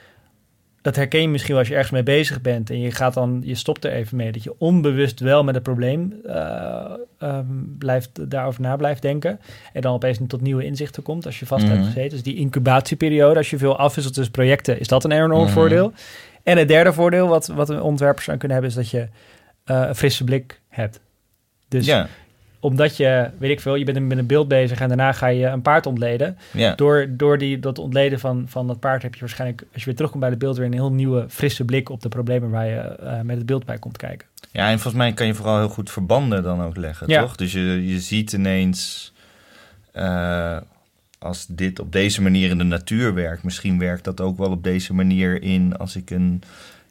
dat 0.83 0.97
herken 0.97 1.21
je 1.21 1.29
misschien 1.29 1.51
wel 1.51 1.59
als 1.59 1.69
je 1.69 1.75
ergens 1.75 1.93
mee 1.93 2.03
bezig 2.03 2.41
bent 2.41 2.71
en 2.71 2.81
je 2.81 2.91
gaat 2.91 3.15
dan, 3.15 3.43
je 3.45 3.55
stopt 3.55 3.85
er 3.85 3.93
even 3.93 4.17
mee, 4.17 4.33
dat 4.33 4.43
je 4.43 4.55
onbewust 4.59 5.21
wel 5.21 5.45
met 5.45 5.55
het 5.55 5.63
probleem 5.63 6.15
eh, 6.27 6.85
ehm, 7.19 7.47
blijft, 7.79 8.31
daarover 8.31 8.61
na 8.61 8.77
blijft 8.77 9.03
denken 9.03 9.41
en 9.73 9.81
dan 9.81 9.95
opeens 9.95 10.19
tot 10.27 10.41
nieuwe 10.41 10.65
inzichten 10.65 11.03
komt 11.03 11.27
als 11.27 11.39
je 11.39 11.47
vast 11.47 11.65
Mhm. 11.65 11.73
hebt 11.73 11.87
gezeten. 11.87 12.11
Dus 12.11 12.23
die 12.23 12.37
incubatieperiode, 12.37 13.37
als 13.39 13.51
je 13.51 13.59
veel 13.59 13.77
afwisselt 13.79 14.15
tussen 14.15 14.33
projecten, 14.33 14.81
is 14.81 14.89
dat 14.89 15.05
een 15.05 15.13
enorm 15.13 15.33
Mhm. 15.43 15.53
voordeel. 15.53 15.93
En 16.43 16.59
het 16.59 16.69
derde 16.69 16.93
voordeel 16.93 17.29
wat, 17.29 17.47
wat 17.47 17.81
ontwerpers 17.81 18.31
aan 18.31 18.39
kunnen 18.39 18.57
hebben, 18.59 18.77
is 18.77 18.83
dat 18.83 18.91
je 19.01 19.09
eh, 19.65 19.85
een 19.89 19.95
frisse 19.95 20.25
blik 20.25 20.61
hebt. 20.73 21.01
Dus 21.69 21.87
ja. 21.87 22.09
omdat 22.61 22.97
je, 22.97 23.31
weet 23.39 23.51
ik 23.51 23.61
veel, 23.61 23.75
je 23.75 23.85
bent 23.85 24.09
met 24.09 24.19
een 24.19 24.27
beeld 24.27 24.49
bezig 24.49 24.81
en 24.81 24.89
daarna 24.89 25.13
ga 25.13 25.27
je 25.27 25.47
een 25.47 25.63
paard 25.63 25.87
ontleden. 25.87 26.39
Ja. 26.53 26.75
Door, 26.75 27.07
door 27.11 27.39
die, 27.39 27.59
dat 27.59 27.79
ontleden 27.79 28.21
van, 28.21 28.45
van 28.49 28.67
dat 28.67 28.81
paard 28.81 29.03
heb 29.03 29.15
je 29.15 29.21
waarschijnlijk, 29.21 29.61
als 29.61 29.81
je 29.81 29.85
weer 29.85 29.95
terugkomt 29.95 30.21
bij 30.23 30.31
het 30.31 30.39
beeld, 30.39 30.57
weer 30.57 30.67
een 30.67 30.73
heel 30.73 30.93
nieuwe, 30.93 31.25
frisse 31.29 31.65
blik 31.65 31.89
op 31.89 32.01
de 32.01 32.09
problemen 32.09 32.51
waar 32.51 32.67
je 32.67 32.79
eh, 32.79 33.21
met 33.21 33.37
het 33.37 33.47
beeld 33.47 33.65
bij 33.65 33.79
komt 33.79 33.97
kijken. 33.97 34.27
Ja, 34.51 34.67
en 34.67 34.73
volgens 34.73 35.03
mij 35.03 35.13
kan 35.13 35.27
je 35.27 35.35
vooral 35.35 35.59
heel 35.59 35.69
goed 35.69 35.91
verbanden 35.91 36.43
dan 36.43 36.63
ook 36.63 36.77
leggen, 36.77 37.09
Ja. 37.09 37.21
toch? 37.21 37.37
Dus 37.37 37.53
je, 37.53 37.89
je 37.89 38.01
ziet 38.01 38.33
ineens, 38.33 39.13
eh, 39.93 40.57
als 41.19 41.47
dit 41.49 41.79
op 41.81 41.93
deze 41.93 42.23
manier 42.23 42.51
in 42.51 42.59
de 42.59 42.65
natuur 42.65 43.15
werkt, 43.15 43.43
misschien 43.43 43.79
werkt 43.79 44.05
dat 44.05 44.21
ook 44.21 44.39
wel 44.39 44.51
op 44.51 44.65
deze 44.65 44.95
manier 44.95 45.43
in 45.43 45.77
als 45.77 45.97
ik 45.97 46.11
een, 46.11 46.43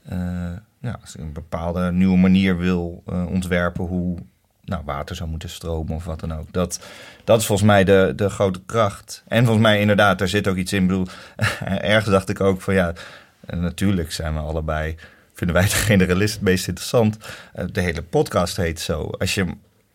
eh, 0.06 0.50
ja, 0.82 0.98
als 1.02 1.16
ik 1.16 1.22
een 1.22 1.34
bepaalde 1.34 1.92
nieuwe 1.92 2.18
manier 2.18 2.58
wil 2.58 3.04
eh, 3.06 3.26
ontwerpen 3.28 3.86
hoe 3.86 4.18
nou, 4.64 4.82
water 4.86 5.16
zou 5.16 5.30
moeten 5.30 5.50
stromen 5.50 5.96
of 5.96 6.06
wat 6.06 6.20
dan 6.20 6.34
ook. 6.34 6.54
Dat, 6.54 6.80
dat 7.24 7.40
is 7.40 7.46
volgens 7.46 7.68
mij 7.68 7.84
de, 7.84 8.14
de 8.16 8.30
grote 8.30 8.62
kracht. 8.66 9.24
En 9.28 9.44
volgens 9.46 9.66
mij 9.66 9.80
inderdaad, 9.80 10.20
daar 10.20 10.28
zit 10.28 10.48
ook 10.48 10.56
iets 10.56 10.74
in. 10.74 10.82
Ik 10.82 10.88
bedoel, 10.88 11.08
ergens 11.96 12.10
dacht 12.12 12.30
ik 12.30 12.40
ook 12.40 12.62
van 12.62 12.74
ja, 12.74 12.94
natuurlijk 13.50 14.12
zijn 14.12 14.34
we 14.34 14.40
allebei, 14.40 14.96
vinden 15.34 15.56
wij 15.56 15.66
de 15.66 15.76
generalist 15.92 16.34
het 16.34 16.44
meest 16.44 16.68
interessant. 16.68 17.18
Eh, 17.54 17.66
de 17.72 17.82
hele 17.82 18.02
podcast 18.02 18.58
heet 18.58 18.80
zo. 18.80 19.04
Als 19.04 19.34
je, 19.34 19.46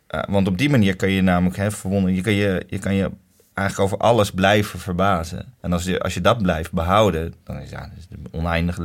eh, 0.06 0.22
want 0.28 0.48
op 0.48 0.58
die 0.58 0.70
manier 0.70 0.96
kan 0.96 1.10
je 1.10 1.22
namelijk 1.22 1.56
hè, 1.56 1.70
verwonderen, 1.70 2.16
je 2.16 2.22
kan 2.22 2.32
je, 2.32 2.64
je 2.68 2.78
kan 2.78 2.94
je 2.94 3.10
eigenlijk 3.54 3.92
over 3.92 4.06
alles 4.06 4.30
blijven 4.30 4.78
verbazen. 4.78 5.54
En 5.60 5.72
als 5.72 5.84
je, 5.84 6.00
als 6.00 6.14
je 6.14 6.20
dat 6.20 6.42
blijft 6.42 6.72
behouden, 6.72 7.34
dan 7.44 7.58
is, 7.58 7.70
ja, 7.70 7.90
is 7.96 8.06
oneindig 8.30 8.78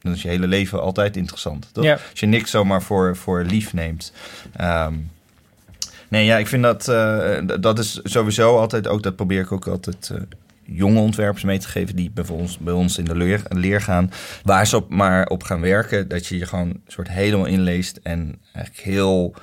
dan 0.00 0.12
is 0.12 0.22
je 0.22 0.28
hele 0.28 0.46
leven 0.46 0.80
altijd 0.80 1.16
interessant. 1.16 1.68
Toch? 1.72 1.84
Ja. 1.84 1.98
Als 2.10 2.20
je 2.20 2.26
niks 2.26 2.50
zomaar 2.50 2.82
voor, 2.82 3.16
voor 3.16 3.42
lief 3.42 3.72
neemt. 3.72 4.12
Ehm, 4.56 4.94
nee, 6.08 6.24
ja, 6.24 6.36
ik 6.36 6.46
vind 6.46 6.62
dat, 6.62 6.88
eh, 6.88 7.38
dat 7.60 7.78
is 7.78 8.00
sowieso 8.02 8.58
altijd 8.58 8.88
ook, 8.88 9.02
dat 9.02 9.16
probeer 9.16 9.40
ik 9.40 9.52
ook 9.52 9.66
altijd 9.66 10.10
eh, 10.14 10.20
jonge 10.62 11.00
ontwerpers 11.00 11.44
mee 11.44 11.58
te 11.58 11.68
geven 11.68 11.96
die 11.96 12.10
bij 12.10 12.24
ons, 12.28 12.58
bij 12.58 12.72
ons 12.72 12.98
in 12.98 13.04
de 13.04 13.16
leer, 13.16 13.42
leer 13.48 13.80
gaan. 13.80 14.10
Waar 14.42 14.66
ze 14.66 14.76
op, 14.76 14.90
maar 14.90 15.26
op 15.26 15.42
gaan 15.42 15.60
werken, 15.60 16.08
dat 16.08 16.26
je 16.26 16.38
je 16.38 16.46
gewoon 16.46 16.80
soort 16.86 17.08
helemaal 17.08 17.46
inleest 17.46 18.00
en 18.02 18.38
eigenlijk 18.52 18.84
heel, 18.84 19.34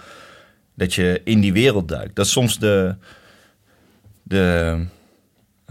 dat 0.73 0.93
je 0.93 1.21
in 1.23 1.39
die 1.39 1.53
wereld 1.53 1.87
duikt. 1.87 2.15
Dat 2.15 2.25
is 2.25 2.31
soms 2.31 2.59
de, 2.59 2.95
de 4.23 4.85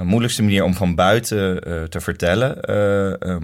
moeilijkste 0.05 0.43
manier 0.43 0.65
om 0.65 0.75
van 0.75 0.95
buiten 0.95 1.63
eh, 1.63 1.83
te 1.83 2.01
vertellen. 2.01 2.63
Eh, 2.63 3.37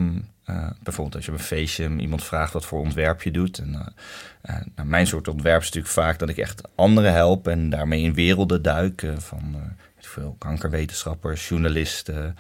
eh, 0.45 0.71
bijvoorbeeld 0.83 1.17
als 1.17 1.25
je 1.25 1.33
op 1.33 1.39
een 1.39 1.45
feestje 1.45 1.97
iemand 1.97 2.25
vraagt 2.25 2.53
wat 2.53 2.65
voor 2.65 2.81
ontwerp 2.81 3.23
je 3.23 3.31
doet. 3.31 3.59
En, 3.59 3.75
eh, 3.75 4.57
eh, 4.57 4.63
nou, 4.75 4.89
mijn 4.89 5.07
soort 5.07 5.29
ontwerp 5.29 5.61
is 5.61 5.67
natuurlijk 5.67 5.95
vaak 5.95 6.19
dat 6.19 6.29
ik 6.29 6.37
echt 6.37 6.63
anderen 6.75 7.13
help 7.13 7.49
en 7.49 7.71
daarmee 7.71 8.03
in 8.03 8.15
werelden 8.15 8.63
duik. 8.63 9.07
van 9.17 9.57
veel 9.99 10.37
kankerwetenschappers, 10.39 11.49
journalisten, 11.49 12.37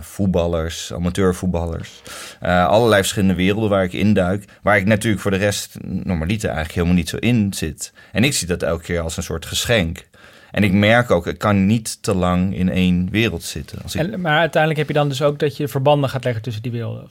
voetballers, 0.00 0.92
amateurvoetballers. 0.92 2.02
Allerlei 2.40 3.00
verschillende 3.00 3.34
werelden 3.34 3.70
waar 3.70 3.84
ik 3.84 3.92
induik. 3.92 4.44
Waar 4.62 4.76
ik 4.76 4.86
natuurlijk 4.86 5.22
voor 5.22 5.30
de 5.30 5.36
rest 5.36 5.76
normaliter 5.82 6.48
eigenlijk 6.48 6.74
helemaal 6.74 6.96
niet 6.96 7.08
zo 7.08 7.16
in 7.16 7.52
zit. 7.54 7.92
En 8.12 8.24
ik 8.24 8.34
zie 8.34 8.46
dat 8.46 8.62
elke 8.62 8.82
keer 8.82 9.00
als 9.00 9.16
een 9.16 9.22
soort 9.22 9.46
geschenk. 9.46 10.06
En 10.54 10.62
ik 10.62 10.72
merk 10.72 11.10
ook, 11.10 11.26
ik 11.26 11.38
kan 11.38 11.66
niet 11.66 12.02
te 12.02 12.14
lang 12.14 12.56
in 12.56 12.68
één 12.68 13.10
wereld 13.10 13.42
zitten. 13.42 13.82
Als 13.82 13.94
ik 13.94 14.00
En, 14.00 14.20
maar 14.20 14.38
uiteindelijk 14.38 14.80
heb 14.80 14.88
je 14.88 14.94
dan 14.94 15.08
dus 15.08 15.22
ook 15.22 15.38
dat 15.38 15.56
je 15.56 15.68
verbanden 15.68 16.10
gaat 16.10 16.24
leggen 16.24 16.42
tussen 16.42 16.62
die 16.62 16.72
werelden. 16.72 17.08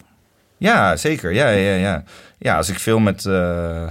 Ja, 0.58 0.96
zeker. 0.96 1.34
Ja, 1.34 1.50
ja, 1.50 1.76
ja. 1.76 2.04
ja 2.38 2.58
als 2.58 2.70
ik 2.70 2.80
veel 2.80 3.00
met, 3.00 3.26
eh, 3.26 3.88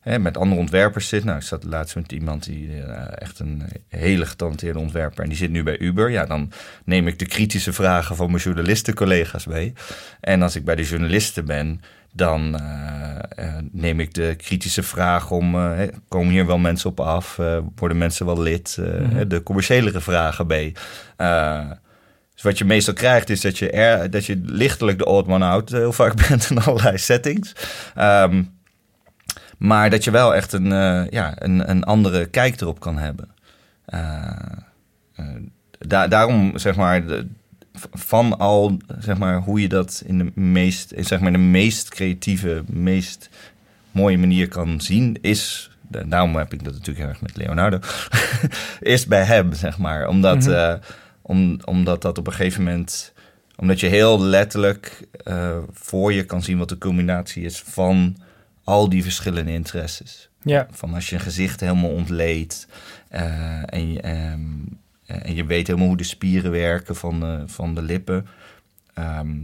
hè, 0.00 0.18
met 0.18 0.36
andere 0.36 0.60
ontwerpers 0.60 1.08
zit. 1.08 1.24
Nou, 1.24 1.36
ik 1.36 1.42
zat 1.44 1.64
laatst 1.64 1.94
met 1.94 2.12
iemand 2.12 2.44
die 2.44 2.82
eh, 2.82 3.22
echt 3.22 3.38
een 3.38 3.62
hele 3.88 4.26
getalenteerde 4.26 4.78
ontwerper. 4.78 5.22
En 5.22 5.28
die 5.28 5.38
zit 5.38 5.50
nu 5.50 5.62
bij 5.62 5.78
Uber. 5.78 6.10
Ja, 6.10 6.26
dan 6.26 6.52
neem 6.84 7.06
ik 7.06 7.18
de 7.18 7.26
kritische 7.26 7.72
vragen 7.72 8.16
van 8.16 8.30
mijn 8.30 8.42
journalistencollega's 8.42 9.46
mee. 9.46 9.72
En 10.20 10.42
als 10.42 10.56
ik 10.56 10.64
bij 10.64 10.76
de 10.76 10.84
journalisten 10.84 11.44
ben, 11.44 11.80
dan 12.12 12.58
eh, 12.60 13.46
eh, 13.46 13.54
neem 13.72 14.00
ik 14.00 14.14
de 14.14 14.34
kritische 14.36 14.82
vraag 14.82 15.30
om... 15.30 15.54
eh, 15.54 15.88
komen 16.08 16.32
hier 16.32 16.46
wel 16.46 16.58
mensen 16.58 16.90
op 16.90 17.00
af? 17.00 17.36
Worden 17.74 17.98
mensen 17.98 18.26
wel 18.26 18.40
lid? 18.42 18.76
Mhm. 18.80 19.28
De 19.28 19.42
commerciëlere 19.42 20.00
vragen 20.00 20.46
bij. 20.46 20.74
Dus 22.34 22.42
wat 22.42 22.58
je 22.58 22.64
meestal 22.64 22.94
krijgt 22.94 23.30
is 23.30 23.40
dat 23.40 23.58
je, 23.58 23.70
er, 23.70 24.10
dat 24.10 24.24
je 24.26 24.40
lichtelijk 24.44 24.98
de 24.98 25.04
odd 25.06 25.28
man 25.28 25.42
out 25.42 25.70
heel 25.70 25.92
vaak 25.92 26.14
bent 26.28 26.50
in 26.50 26.58
allerlei 26.58 26.98
settings. 26.98 27.52
Ehm, 27.94 28.42
maar 29.58 29.90
dat 29.90 30.04
je 30.04 30.10
wel 30.10 30.34
echt 30.34 30.52
een, 30.52 30.66
ja, 31.10 31.34
een, 31.38 31.70
een 31.70 31.84
andere 31.84 32.26
kijk 32.26 32.60
erop 32.60 32.80
kan 32.80 32.98
hebben. 32.98 33.28
Da- 35.78 36.08
daarom 36.08 36.58
zeg 36.58 36.76
maar 36.76 37.06
de- 37.06 37.28
van 37.92 38.38
al 38.38 38.76
zeg 38.98 39.18
maar 39.18 39.40
hoe 39.40 39.60
je 39.60 39.68
dat 39.68 40.02
in 40.06 40.18
de 40.18 40.30
meest 40.40 40.90
in, 40.92 41.04
zeg 41.04 41.20
maar 41.20 41.32
de 41.32 41.38
meest 41.38 41.88
creatieve, 41.88 42.62
meest 42.66 43.28
mooie 43.90 44.18
manier 44.18 44.48
kan 44.48 44.80
zien 44.80 45.16
is 45.20 45.70
da- 45.88 46.02
daarom 46.02 46.36
heb 46.36 46.52
ik 46.52 46.64
dat 46.64 46.72
natuurlijk 46.72 46.98
heel 46.98 47.08
erg 47.08 47.20
met 47.20 47.36
Leonardo 47.36 47.78
is 48.80 49.06
bij 49.06 49.22
hem 49.24 49.52
zeg 49.52 49.78
maar 49.78 50.08
omdat 50.08 50.36
Mhm. 50.38 50.50
eh, 50.50 50.74
om, 51.22 51.58
omdat 51.64 52.02
dat 52.02 52.18
op 52.18 52.26
een 52.26 52.32
gegeven 52.32 52.62
moment 52.62 53.12
omdat 53.56 53.80
je 53.80 53.86
heel 53.86 54.20
letterlijk 54.22 55.06
eh, 55.24 55.58
voor 55.72 56.12
je 56.12 56.24
kan 56.24 56.42
zien 56.42 56.58
wat 56.58 56.68
de 56.68 56.78
combinatie 56.78 57.42
is 57.44 57.60
van 57.66 58.16
al 58.64 58.88
die 58.88 59.02
verschillende 59.02 59.52
interesses. 59.52 60.28
Ja. 60.42 60.66
Van 60.70 60.94
als 60.94 61.08
je 61.08 61.14
een 61.14 61.20
gezicht 61.20 61.60
helemaal 61.60 61.90
ontleedt 61.90 62.66
eh, 63.08 63.74
en, 63.74 63.92
je, 63.92 64.00
eh, 64.00 64.32
en 65.22 65.34
je 65.34 65.44
weet 65.44 65.66
helemaal 65.66 65.88
hoe 65.88 65.96
de 65.96 66.04
spieren 66.04 66.50
werken 66.50 66.96
van, 66.96 67.20
de- 67.20 67.42
van 67.46 67.74
de 67.74 67.82
lippen. 67.82 68.26
Ehm, 68.94 69.36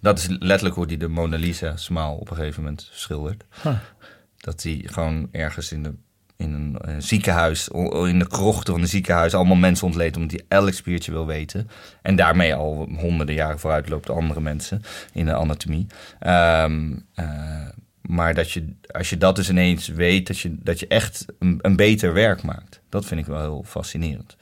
dat 0.00 0.18
is 0.18 0.26
letterlijk 0.28 0.74
hoe 0.74 0.86
die 0.86 0.96
de 0.96 1.08
Mona 1.08 1.36
Lisa 1.36 1.76
smaal 1.76 2.16
op 2.16 2.30
een 2.30 2.36
gegeven 2.36 2.62
moment 2.62 2.88
schildert. 2.92 3.44
Huh. 3.62 3.78
Dat 4.36 4.62
hij 4.62 4.82
gewoon 4.84 5.28
ergens 5.32 5.72
in, 5.72 5.82
de, 5.82 5.92
in 6.36 6.52
een 6.52 6.78
eh, 6.78 6.94
ziekenhuis, 6.98 7.68
in 8.06 8.18
de 8.18 8.26
krochten 8.28 8.72
van 8.72 8.82
een 8.82 8.88
ziekenhuis, 8.88 9.34
allemaal 9.34 9.56
mensen 9.56 9.86
ontleedt 9.86 10.16
omdat 10.16 10.30
hij 10.30 10.44
elk 10.48 10.72
spiertje 10.72 11.12
wil 11.12 11.26
weten. 11.26 11.68
En 12.02 12.16
daarmee 12.16 12.54
al 12.54 12.88
honderden 12.96 13.34
jaren 13.34 13.58
vooruit 13.58 13.88
loopt 13.88 14.10
op 14.10 14.16
andere 14.16 14.40
mensen 14.40 14.82
in 15.12 15.24
de 15.24 15.34
anatomie. 15.34 15.86
Ehm, 16.18 16.92
eh, 17.14 17.68
maar 18.00 18.34
dat 18.34 18.50
je, 18.50 18.74
als 18.90 19.10
je 19.10 19.16
dat 19.16 19.36
dus 19.36 19.50
ineens 19.50 19.88
weet, 19.88 20.26
dat 20.26 20.38
je, 20.38 20.56
dat 20.62 20.80
je 20.80 20.86
echt 20.86 21.24
een, 21.38 21.58
een 21.62 21.76
beter 21.76 22.12
werk 22.12 22.42
maakt. 22.42 22.80
Dat 22.88 23.04
vind 23.04 23.20
ik 23.20 23.26
wel 23.26 23.40
heel 23.40 23.64
fascinerend. 23.66 24.36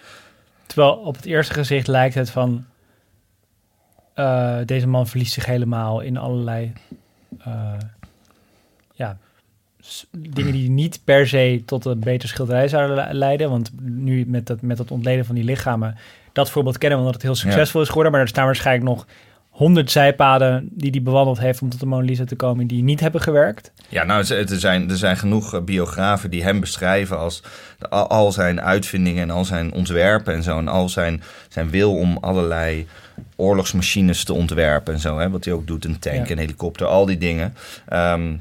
Terwijl 0.69 0.93
op 0.93 1.17
het 1.17 1.25
eerste 1.25 1.55
gezicht 1.55 1.87
lijkt 1.87 2.15
het 2.15 2.31
van... 2.31 2.65
eh, 4.15 4.57
deze 4.65 4.87
man 4.87 5.07
verliest 5.07 5.33
zich 5.33 5.47
helemaal 5.47 6.01
in 6.01 6.17
allerlei... 6.17 6.73
eh, 7.39 7.73
ja, 8.95 9.19
dingen 10.19 10.53
die 10.53 10.71
niet 10.71 11.01
per 11.05 11.29
se 11.29 11.63
tot 11.67 11.85
een 11.85 12.01
betere 12.01 12.29
schilderij 12.29 12.69
zouden 12.69 12.97
le- 12.97 13.13
leiden. 13.13 13.51
Want 13.51 13.71
nu 13.81 14.25
met 14.27 14.47
dat, 14.47 14.63
met 14.63 14.77
dat 14.77 14.91
ontleden 14.91 15.25
van 15.25 15.35
die 15.35 15.45
lichamen... 15.45 15.97
Dat 16.33 16.51
voorbeeld 16.51 16.79
kennen 16.79 16.99
we 16.99 17.05
omdat 17.05 17.23
het 17.23 17.31
heel 17.31 17.41
succesvol 17.41 17.81
is 17.81 17.89
geworden. 17.89 18.13
Maar 18.13 18.21
er 18.21 18.29
staan 18.29 18.45
waarschijnlijk 18.45 18.89
nog 18.89 19.07
honderd 19.59 19.91
zijpaden 19.91 20.69
die 20.71 20.91
hij 20.91 21.03
bewandeld 21.03 21.39
heeft... 21.39 21.63
om 21.63 21.69
tot 21.69 21.81
de 21.81 21.87
Mona 21.87 22.05
Lisa 22.05 22.25
te 22.25 22.37
komen 22.37 22.67
die 22.67 22.83
niet 22.83 23.01
hebben 23.01 23.21
gewerkt. 23.21 23.73
Ja, 23.89 24.05
nou, 24.05 24.25
er 24.35 24.49
zijn, 24.59 24.91
er 24.91 24.97
zijn 24.97 25.17
genoeg 25.17 25.55
eh, 25.55 25.61
biografen 25.61 26.31
die 26.31 26.43
hem 26.43 26.61
beschrijven 26.61 27.19
als 27.19 27.43
al, 27.91 28.33
zijn 28.33 28.61
uitvindingen 28.61 29.23
en 29.23 29.31
al 29.31 29.45
zijn 29.45 29.73
ontwerpen 29.73 30.35
en 30.35 30.43
zo. 30.43 30.59
En 30.59 30.69
al 30.69 30.89
zijn, 30.89 31.23
zijn 31.49 31.71
wil 31.71 31.95
om 31.97 32.19
allerlei 32.21 32.87
oorlogsmachines 33.37 34.25
te 34.25 34.33
ontwerpen 34.33 34.95
en 34.95 35.01
zo. 35.01 35.19
Hè, 35.19 35.31
wat 35.31 35.45
hij 35.45 35.55
ook 35.55 35.67
doet, 35.67 35.85
een 35.85 35.99
tank, 35.99 36.27
Ja. 36.27 36.33
een 36.33 36.39
helikopter, 36.39 36.87
al 36.87 37.07
die 37.07 37.19
dingen. 37.19 37.55
Ehm, 37.89 38.37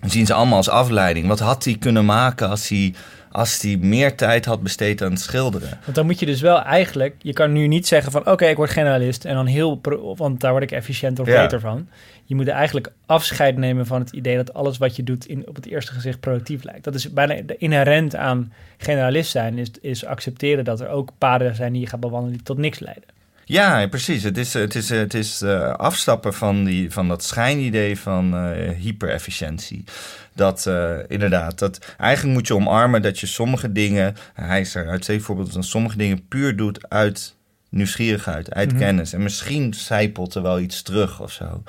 zien 0.00 0.26
ze 0.26 0.34
allemaal 0.34 0.56
als 0.56 0.68
afleiding. 0.68 1.26
Wat 1.26 1.40
had 1.40 1.64
hij 1.64 1.76
kunnen 1.78 2.04
maken 2.04 2.48
als 2.48 2.68
hij, 2.68 2.94
als 3.32 3.60
hij 3.60 3.76
meer 3.76 4.16
tijd 4.16 4.44
had 4.44 4.62
besteed 4.62 5.02
aan 5.02 5.10
het 5.10 5.20
schilderen? 5.20 5.78
Want 5.84 5.94
dan 5.94 6.06
moet 6.06 6.18
je 6.20 6.26
dus 6.26 6.40
wel 6.40 6.62
eigenlijk... 6.62 7.14
Je 7.18 7.32
kan 7.32 7.52
nu 7.52 7.66
niet 7.66 7.86
zeggen 7.86 8.12
van... 8.12 8.26
Oké, 8.26 8.46
ik 8.46 8.56
word 8.56 8.70
generalist 8.70 9.24
en 9.24 9.34
dan 9.34 9.46
heel... 9.46 9.80
Want 10.16 10.40
daar 10.40 10.50
word 10.50 10.62
ik 10.62 10.70
efficiënter 10.70 11.24
of 11.24 11.30
Ja. 11.30 11.42
beter 11.42 11.60
van. 11.60 11.88
Je 12.24 12.34
moet 12.34 12.48
eigenlijk 12.48 12.92
afscheid 13.06 13.56
nemen 13.56 13.86
van 13.86 14.00
het 14.00 14.10
idee... 14.10 14.36
dat 14.36 14.54
alles 14.54 14.78
wat 14.78 14.96
je 14.96 15.02
doet 15.02 15.26
in, 15.26 15.48
op 15.48 15.54
het 15.54 15.66
eerste 15.66 15.92
gezicht 15.92 16.20
productief 16.20 16.64
lijkt. 16.64 16.84
Dat 16.84 16.94
is 16.94 17.12
bijna 17.12 17.34
inherent 17.58 18.16
aan 18.16 18.52
generalist 18.76 19.30
zijn... 19.30 19.58
Is, 19.58 19.70
is 19.80 20.04
accepteren 20.04 20.64
dat 20.64 20.80
er 20.80 20.88
ook 20.88 21.10
paden 21.18 21.54
zijn 21.54 21.72
die 21.72 21.80
je 21.80 21.88
gaat 21.88 22.00
bewandelen... 22.00 22.36
die 22.36 22.46
tot 22.46 22.58
niks 22.58 22.78
leiden. 22.78 23.04
Ja, 23.52 23.86
precies. 23.86 24.22
Het 24.22 24.36
is, 24.38 24.54
het 24.54 24.74
is, 24.74 24.88
het 24.88 25.14
is 25.14 25.42
eh, 25.42 25.72
afstappen 25.72 26.34
van, 26.34 26.64
die, 26.64 26.90
van 26.90 27.08
dat 27.08 27.24
schijnidee 27.24 27.98
van 27.98 28.36
eh 28.36 28.70
hyperefficiëntie. 28.78 29.84
Dat 30.34 30.66
eh, 30.66 30.98
inderdaad, 31.08 31.58
dat 31.58 31.94
eigenlijk 31.98 32.34
moet 32.38 32.46
je 32.46 32.54
omarmen 32.54 33.02
dat 33.02 33.18
je 33.18 33.26
sommige 33.26 33.72
dingen, 33.72 34.16
hij 34.34 34.60
is 34.60 34.74
er 34.74 34.88
uit 34.88 35.04
voorbeeld 35.20 35.52
van 35.52 35.62
sommige 35.62 35.96
dingen 35.96 36.28
puur 36.28 36.56
doet 36.56 36.88
uit 36.88 37.36
nieuwsgierigheid, 37.72 38.54
uit 38.54 38.68
Mhm. 38.70 38.78
kennis. 38.78 39.12
En 39.12 39.22
misschien 39.22 39.74
zijpelt 39.74 40.34
er 40.34 40.42
wel 40.42 40.60
iets 40.60 40.82
terug 40.82 41.20
of 41.20 41.32
zo. 41.32 41.62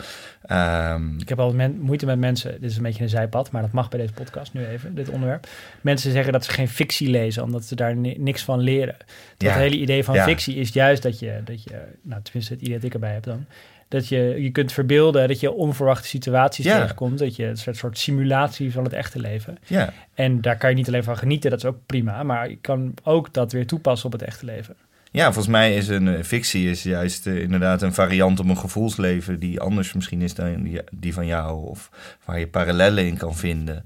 Ehm, 0.45 1.19
Ik 1.19 1.29
heb 1.29 1.39
altijd 1.39 1.57
men- 1.57 1.79
moeite 1.81 2.05
met 2.05 2.19
mensen... 2.19 2.51
Dit 2.61 2.69
is 2.71 2.77
een 2.77 2.83
beetje 2.83 3.03
een 3.03 3.09
zijpad, 3.09 3.51
maar 3.51 3.61
dat 3.61 3.71
mag 3.71 3.89
bij 3.89 3.99
deze 3.99 4.13
podcast 4.13 4.53
nu 4.53 4.65
even, 4.65 4.95
dit 4.95 5.09
onderwerp. 5.09 5.47
Mensen 5.81 6.11
zeggen 6.11 6.33
dat 6.33 6.45
ze 6.45 6.51
geen 6.51 6.67
fictie 6.67 7.09
lezen... 7.09 7.43
omdat 7.43 7.63
ze 7.63 7.75
daar 7.75 7.95
ni- 7.95 8.15
niks 8.17 8.43
van 8.43 8.59
leren. 8.59 8.95
Dat 9.37 9.49
Ja. 9.49 9.57
hele 9.57 9.77
idee 9.77 10.03
van 10.03 10.15
Ja. 10.15 10.23
fictie 10.23 10.55
is 10.55 10.69
juist 10.73 11.03
dat 11.03 11.19
je, 11.19 11.41
dat 11.45 11.63
je... 11.63 11.69
Nou, 12.01 12.21
tenminste 12.21 12.53
het 12.53 12.61
idee 12.61 12.75
dat 12.75 12.83
ik 12.83 12.93
erbij 12.93 13.13
heb 13.13 13.23
dan... 13.23 13.45
Dat 13.87 14.07
je 14.07 14.17
je 14.41 14.49
kunt 14.51 14.71
verbeelden 14.71 15.27
dat 15.27 15.39
je 15.39 15.51
onverwachte 15.51 16.07
situaties 16.07 16.65
Ja. 16.65 16.79
tegenkomt. 16.81 17.19
Dat 17.19 17.35
je 17.35 17.45
een 17.45 17.57
soort, 17.57 17.77
soort 17.77 17.97
simulatie 17.97 18.71
van 18.71 18.83
het 18.83 18.93
echte 18.93 19.19
leven. 19.19 19.57
ja. 19.67 19.93
En 20.13 20.41
daar 20.41 20.57
kan 20.57 20.69
je 20.69 20.75
niet 20.75 20.87
alleen 20.87 21.03
van 21.03 21.17
genieten, 21.17 21.49
dat 21.49 21.59
is 21.59 21.65
ook 21.65 21.77
prima. 21.85 22.23
Maar 22.23 22.49
je 22.49 22.57
kan 22.61 22.93
ook 23.03 23.33
dat 23.33 23.51
weer 23.51 23.67
toepassen 23.67 24.05
op 24.05 24.11
het 24.11 24.21
echte 24.21 24.45
leven. 24.45 24.75
Ja, 25.13 25.23
volgens 25.23 25.47
mij 25.47 25.75
is 25.75 25.87
een 25.87 26.07
eh, 26.07 26.23
fictie 26.23 26.69
is 26.69 26.83
juist 26.83 27.27
eh, 27.27 27.41
inderdaad 27.41 27.81
een 27.81 27.93
variant 27.93 28.39
op 28.39 28.49
een 28.49 28.57
gevoelsleven 28.57 29.39
die 29.39 29.59
anders 29.59 29.93
misschien 29.93 30.21
is 30.21 30.33
dan 30.33 30.63
die, 30.63 30.81
die 30.91 31.13
van 31.13 31.25
jou. 31.25 31.67
Of 31.67 31.89
waar 32.25 32.39
je 32.39 32.47
parallellen 32.47 33.05
in 33.05 33.17
kan 33.17 33.35
vinden. 33.35 33.85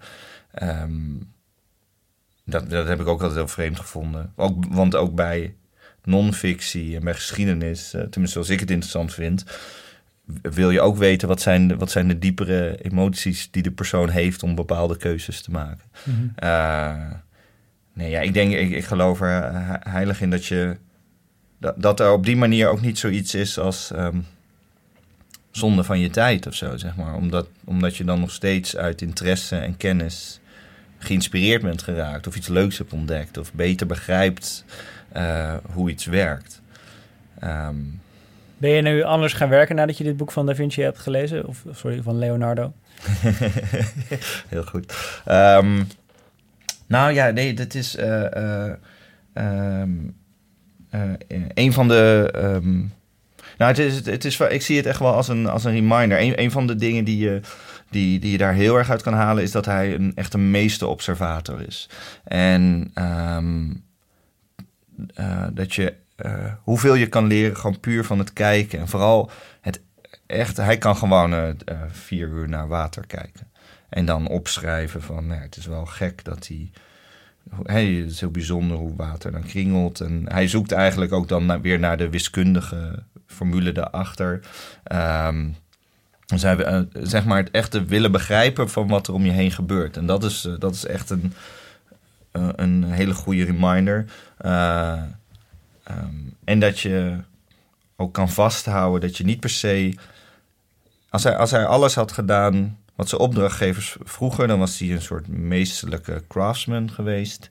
Ehm, 0.51 1.15
dat, 2.45 2.69
dat 2.69 2.87
heb 2.87 2.99
ik 2.99 3.07
ook 3.07 3.21
altijd 3.21 3.39
heel 3.39 3.47
vreemd 3.47 3.79
gevonden. 3.79 4.33
Ook, 4.35 4.65
want 4.69 4.95
ook 4.95 5.15
bij 5.15 5.55
non-fictie 6.03 6.95
en 6.95 7.03
bij 7.03 7.13
geschiedenis, 7.13 7.93
uh, 7.93 8.01
tenminste 8.01 8.27
zoals 8.27 8.49
ik 8.49 8.59
het 8.59 8.71
interessant 8.71 9.13
vind, 9.13 9.45
wil 10.41 10.71
je 10.71 10.81
ook 10.81 10.97
weten 10.97 11.27
wat 11.27 11.41
zijn, 11.41 11.67
de, 11.67 11.75
wat 11.75 11.91
zijn 11.91 12.07
de 12.07 12.19
diepere 12.19 12.77
emoties 12.81 13.51
die 13.51 13.63
de 13.63 13.71
persoon 13.71 14.09
heeft 14.09 14.43
om 14.43 14.55
bepaalde 14.55 14.97
keuzes 14.97 15.41
te 15.41 15.51
maken. 15.51 15.83
Mhm. 16.03 16.27
Uh, 16.43 17.11
nee, 17.93 18.09
ja, 18.09 18.19
ik 18.19 18.33
denk, 18.33 18.53
ik, 18.53 18.71
ik 18.71 18.85
geloof 18.85 19.21
er 19.21 19.51
heilig 19.89 20.21
in 20.21 20.29
dat 20.29 20.45
je 20.45 20.77
dat, 21.57 21.73
dat 21.77 21.99
er 21.99 22.11
op 22.11 22.25
die 22.25 22.37
manier 22.37 22.69
ook 22.69 22.81
niet 22.81 22.99
zoiets 22.99 23.35
is 23.35 23.59
als 23.59 23.91
um, 23.95 24.25
zonde 25.51 25.83
van 25.83 25.99
je 25.99 26.09
tijd 26.09 26.47
of 26.47 26.53
zo, 26.53 26.77
zeg 26.77 26.95
maar. 26.95 27.15
Omdat, 27.15 27.47
omdat 27.63 27.95
je 27.97 28.03
dan 28.03 28.19
nog 28.19 28.31
steeds 28.31 28.77
uit 28.77 29.01
interesse 29.01 29.55
en 29.55 29.77
kennis 29.77 30.39
geïnspireerd 30.97 31.61
bent 31.61 31.81
geraakt, 31.81 32.27
of 32.27 32.35
iets 32.35 32.47
leuks 32.47 32.77
hebt 32.77 32.93
ontdekt, 32.93 33.37
of 33.37 33.53
beter 33.53 33.87
begrijpt 33.87 34.65
uh, 35.15 35.53
hoe 35.73 35.89
iets 35.89 36.05
werkt. 36.05 36.61
Um, 37.43 38.01
ben 38.57 38.69
je 38.69 38.81
nu 38.81 39.03
anders 39.03 39.33
gaan 39.33 39.49
werken 39.49 39.75
nadat 39.75 39.97
je 39.97 40.03
dit 40.03 40.17
boek 40.17 40.31
van 40.31 40.45
Da 40.45 40.55
Vinci 40.55 40.81
hebt 40.81 40.99
gelezen? 40.99 41.47
Of 41.47 41.63
sorry, 41.71 42.01
van 42.01 42.17
Leonardo? 42.17 42.73
Heel 44.49 44.63
goed. 44.63 44.93
Um, 45.27 45.87
nou 46.87 47.13
ja, 47.13 47.29
nee, 47.29 47.53
dat 47.53 47.73
is 47.73 47.95
uh, 47.95 48.25
uh, 48.37 48.73
um, 49.33 50.15
een 51.53 51.73
van 51.73 51.87
de. 51.87 52.33
Um, 52.35 52.93
nou, 53.57 53.71
het 53.71 53.79
is, 53.79 54.05
het 54.05 54.25
is, 54.25 54.39
ik 54.39 54.61
zie 54.61 54.77
het 54.77 54.85
echt 54.85 54.99
wel 54.99 55.13
als 55.13 55.27
een, 55.27 55.47
als 55.47 55.63
een 55.63 55.71
reminder. 55.71 56.21
Een, 56.21 56.41
een 56.41 56.51
van 56.51 56.67
de 56.67 56.75
dingen 56.75 57.03
die 57.03 57.17
je, 57.17 57.41
die, 57.89 58.19
die 58.19 58.31
je 58.31 58.37
daar 58.37 58.53
heel 58.53 58.77
erg 58.77 58.89
uit 58.89 59.01
kan 59.01 59.13
halen, 59.13 59.43
is 59.43 59.51
dat 59.51 59.65
hij 59.65 59.93
een 59.93 60.11
echt 60.15 60.33
een 60.33 60.51
meester-observator 60.51 61.61
is. 61.61 61.89
En 62.23 62.91
uh, 62.95 63.37
dat 65.53 65.73
je 65.73 65.93
uh, 66.25 66.53
hoeveel 66.63 66.95
je 66.95 67.07
kan 67.07 67.27
leren, 67.27 67.57
gewoon 67.57 67.79
puur 67.79 68.05
van 68.05 68.19
het 68.19 68.33
kijken. 68.33 68.79
En 68.79 68.87
vooral 68.87 69.31
het 69.61 69.81
echt, 70.25 70.57
hij 70.57 70.77
kan 70.77 70.95
gewoon 70.95 71.55
vier 71.91 72.27
uur 72.27 72.49
naar 72.49 72.67
water 72.67 73.07
kijken. 73.07 73.47
En 73.89 74.05
dan 74.05 74.27
opschrijven 74.27 75.01
van, 75.01 75.27
nou, 75.27 75.41
het 75.41 75.57
is 75.57 75.65
wel 75.65 75.85
gek 75.85 76.23
dat 76.23 76.47
hij... 76.47 76.71
Hey, 77.63 77.85
het 77.85 78.11
is 78.11 78.19
heel 78.19 78.31
bijzonder 78.31 78.77
hoe 78.77 78.95
water 78.95 79.31
dan 79.31 79.43
kringelt. 79.43 80.01
En 80.01 80.23
hij 80.27 80.47
zoekt 80.47 80.71
eigenlijk 80.71 81.11
ook 81.11 81.27
dan 81.27 81.45
naar, 81.45 81.61
weer 81.61 81.79
naar 81.79 81.97
de 81.97 82.09
wiskundige 82.09 83.03
formule 83.25 83.71
daarachter. 83.71 84.39
Um, 85.27 85.55
dus 86.25 86.41
hij, 86.41 86.71
uh, 86.73 86.81
zeg 86.93 87.25
maar 87.25 87.37
het 87.37 87.51
echte 87.51 87.85
willen 87.85 88.11
begrijpen 88.11 88.69
van 88.69 88.87
wat 88.87 89.07
er 89.07 89.13
om 89.13 89.25
je 89.25 89.31
heen 89.31 89.51
gebeurt. 89.51 89.97
En 89.97 90.05
dat 90.05 90.23
is, 90.23 90.47
dat 90.59 90.73
is 90.73 90.85
echt 90.85 91.09
een, 91.09 91.33
een 92.31 92.83
hele 92.83 93.13
goede 93.13 93.43
reminder. 93.43 94.05
Um, 94.45 95.15
en 96.43 96.59
dat 96.59 96.79
je 96.79 97.17
ook 97.95 98.13
kan 98.13 98.29
vasthouden 98.29 99.01
dat 99.01 99.17
je 99.17 99.23
niet 99.23 99.39
per 99.39 99.49
se. 99.49 99.97
Als 101.09 101.23
hij, 101.23 101.37
als 101.37 101.51
hij 101.51 101.65
alles 101.65 101.95
had 101.95 102.11
gedaan 102.11 102.77
wat 102.97 103.09
zijn 103.09 103.21
opdrachtgevers 103.21 103.97
vroegen, 104.03 104.47
dan 104.47 104.59
was 104.59 104.79
hij 104.79 104.91
een 104.91 105.01
soort 105.01 105.27
meesterlijke 105.27 106.23
craftsman 106.27 106.91
geweest, 106.91 107.49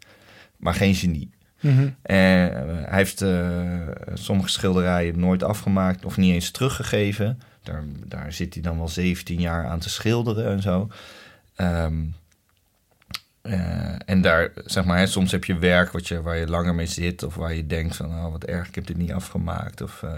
maar 0.57 0.75
geen 0.75 0.95
genie. 0.95 1.31
Mm 1.61 1.77
-hmm. 1.77 1.97
En 2.03 2.51
hij 2.85 2.99
heeft 2.99 3.23
uh, 3.23 3.89
sommige 4.15 4.49
schilderijen 4.49 5.19
nooit 5.19 5.43
afgemaakt 5.43 6.05
of 6.05 6.17
niet 6.17 6.33
eens 6.33 6.51
teruggegeven. 6.51 7.41
Daar, 7.63 7.85
daar 8.05 8.33
zit 8.33 8.55
hij 8.55 8.63
dan 8.63 8.77
wel 8.77 8.89
17 8.89 9.41
jaar 9.41 9.67
aan 9.67 9.79
te 9.79 9.89
schilderen 9.89 10.47
en 10.47 10.63
zo. 10.63 10.89
Um, 11.57 12.15
uh, 13.43 13.95
en 14.05 14.21
daar, 14.21 14.53
zeg 14.65 14.85
maar, 14.85 14.99
hè, 14.99 15.07
soms 15.07 15.33
heb 15.33 15.45
je 15.45 15.59
werk 15.59 15.93
wat 15.93 16.09
je, 16.09 16.23
waar 16.23 16.37
je 16.37 16.49
langer 16.49 16.75
mee 16.75 16.87
zit, 16.87 17.23
of 17.23 17.35
waar 17.35 17.55
je 17.55 17.67
denkt 17.67 17.97
van, 17.97 18.07
oh, 18.07 18.31
wat 18.31 18.45
erg, 18.45 18.69
ik 18.69 18.75
heb 18.75 18.87
dit 18.87 18.97
niet 18.97 19.13
afgemaakt. 19.13 19.81
Of, 19.81 20.03
uh, 20.03 20.13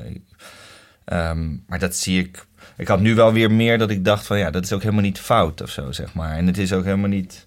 um, 1.13 1.65
maar 1.67 1.79
dat 1.79 1.97
zie 1.97 2.21
ik. 2.21 2.47
Ik 2.77 2.89
had 2.89 3.01
nu 3.01 3.15
wel 3.15 3.33
weer 3.33 3.51
meer 3.51 3.79
dat 3.79 3.91
ik 3.91 4.05
dacht 4.05 4.27
van, 4.27 4.39
ja, 4.39 4.51
dat 4.51 4.65
is 4.65 4.73
ook 4.73 4.83
helemaal 4.83 5.03
niet 5.03 5.21
fout 5.21 5.61
of 5.61 5.71
zo, 5.71 5.93
zeg 5.93 6.15
maar. 6.15 6.37
En 6.37 6.47
het 6.47 6.59
is 6.59 6.73
ook 6.73 6.85
helemaal 6.85 7.09
niet 7.09 7.47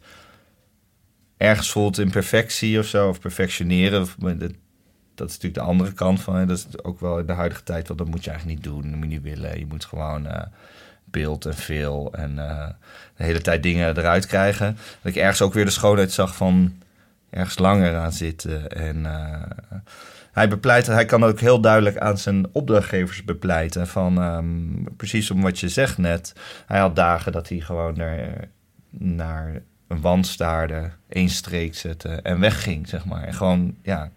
ergens 1.37 1.71
voelt 1.71 1.97
in 1.97 2.11
perfectie 2.11 2.79
of 2.79 2.85
zo, 2.85 3.09
of 3.09 3.19
perfectioneren. 3.19 4.07
Dat, 5.15 5.29
is 5.29 5.35
natuurlijk 5.35 5.53
de 5.53 5.61
andere 5.61 5.93
kant 5.93 6.21
van. 6.21 6.47
Dat 6.47 6.57
is 6.57 6.83
ook 6.83 6.99
wel 6.99 7.19
in 7.19 7.25
de 7.25 7.33
huidige 7.33 7.63
tijd, 7.63 7.87
want 7.87 7.99
dat 7.99 8.07
moet 8.07 8.23
je 8.23 8.29
eigenlijk 8.29 8.59
niet 8.59 8.73
doen, 8.73 8.81
dat 8.81 8.99
moet 8.99 9.11
je 9.11 9.19
niet 9.19 9.21
willen. 9.21 9.59
Je 9.59 9.65
moet 9.65 9.85
gewoon. 9.85 10.25
Uh, 10.25 10.41
beeld 11.11 11.45
en 11.45 11.55
veel 11.55 12.13
en 12.13 12.31
uh, 12.31 12.67
de 13.15 13.23
hele 13.23 13.41
tijd 13.41 13.63
dingen 13.63 13.97
eruit 13.97 14.25
krijgen. 14.25 14.77
Dat 15.01 15.11
ik 15.11 15.21
ergens 15.21 15.41
ook 15.41 15.53
weer 15.53 15.65
de 15.65 15.71
schoonheid 15.71 16.11
zag 16.11 16.35
van 16.35 16.81
ergens 17.29 17.57
langer 17.57 17.95
aan 17.97 18.13
zitten. 18.13 18.69
En 18.69 18.97
uh, 18.97 19.41
hij 20.31 20.47
bepleit, 20.47 20.87
hij 20.87 21.05
kan 21.05 21.23
ook 21.23 21.39
heel 21.39 21.61
duidelijk 21.61 21.97
aan 21.97 22.17
zijn 22.17 22.47
opdrachtgevers 22.51 23.23
bepleiten. 23.23 23.87
Van 23.87 24.23
um, 24.23 24.87
precies 24.97 25.31
om 25.31 25.41
wat 25.41 25.59
je 25.59 25.69
zegt 25.69 25.97
net. 25.97 26.33
Hij 26.65 26.79
had 26.79 26.95
dagen 26.95 27.31
dat 27.31 27.49
hij 27.49 27.59
gewoon 27.59 27.97
naar, 28.89 29.61
een 29.87 30.01
wand 30.01 30.27
staarde, 30.27 30.89
één 31.09 31.29
streek 31.29 31.75
zette 31.75 32.09
en 32.09 32.39
wegging, 32.39 32.87
zeg 32.87 33.05
maar. 33.05 33.23
En 33.23 33.33
gewoon, 33.33 33.75
ja, 33.81 34.11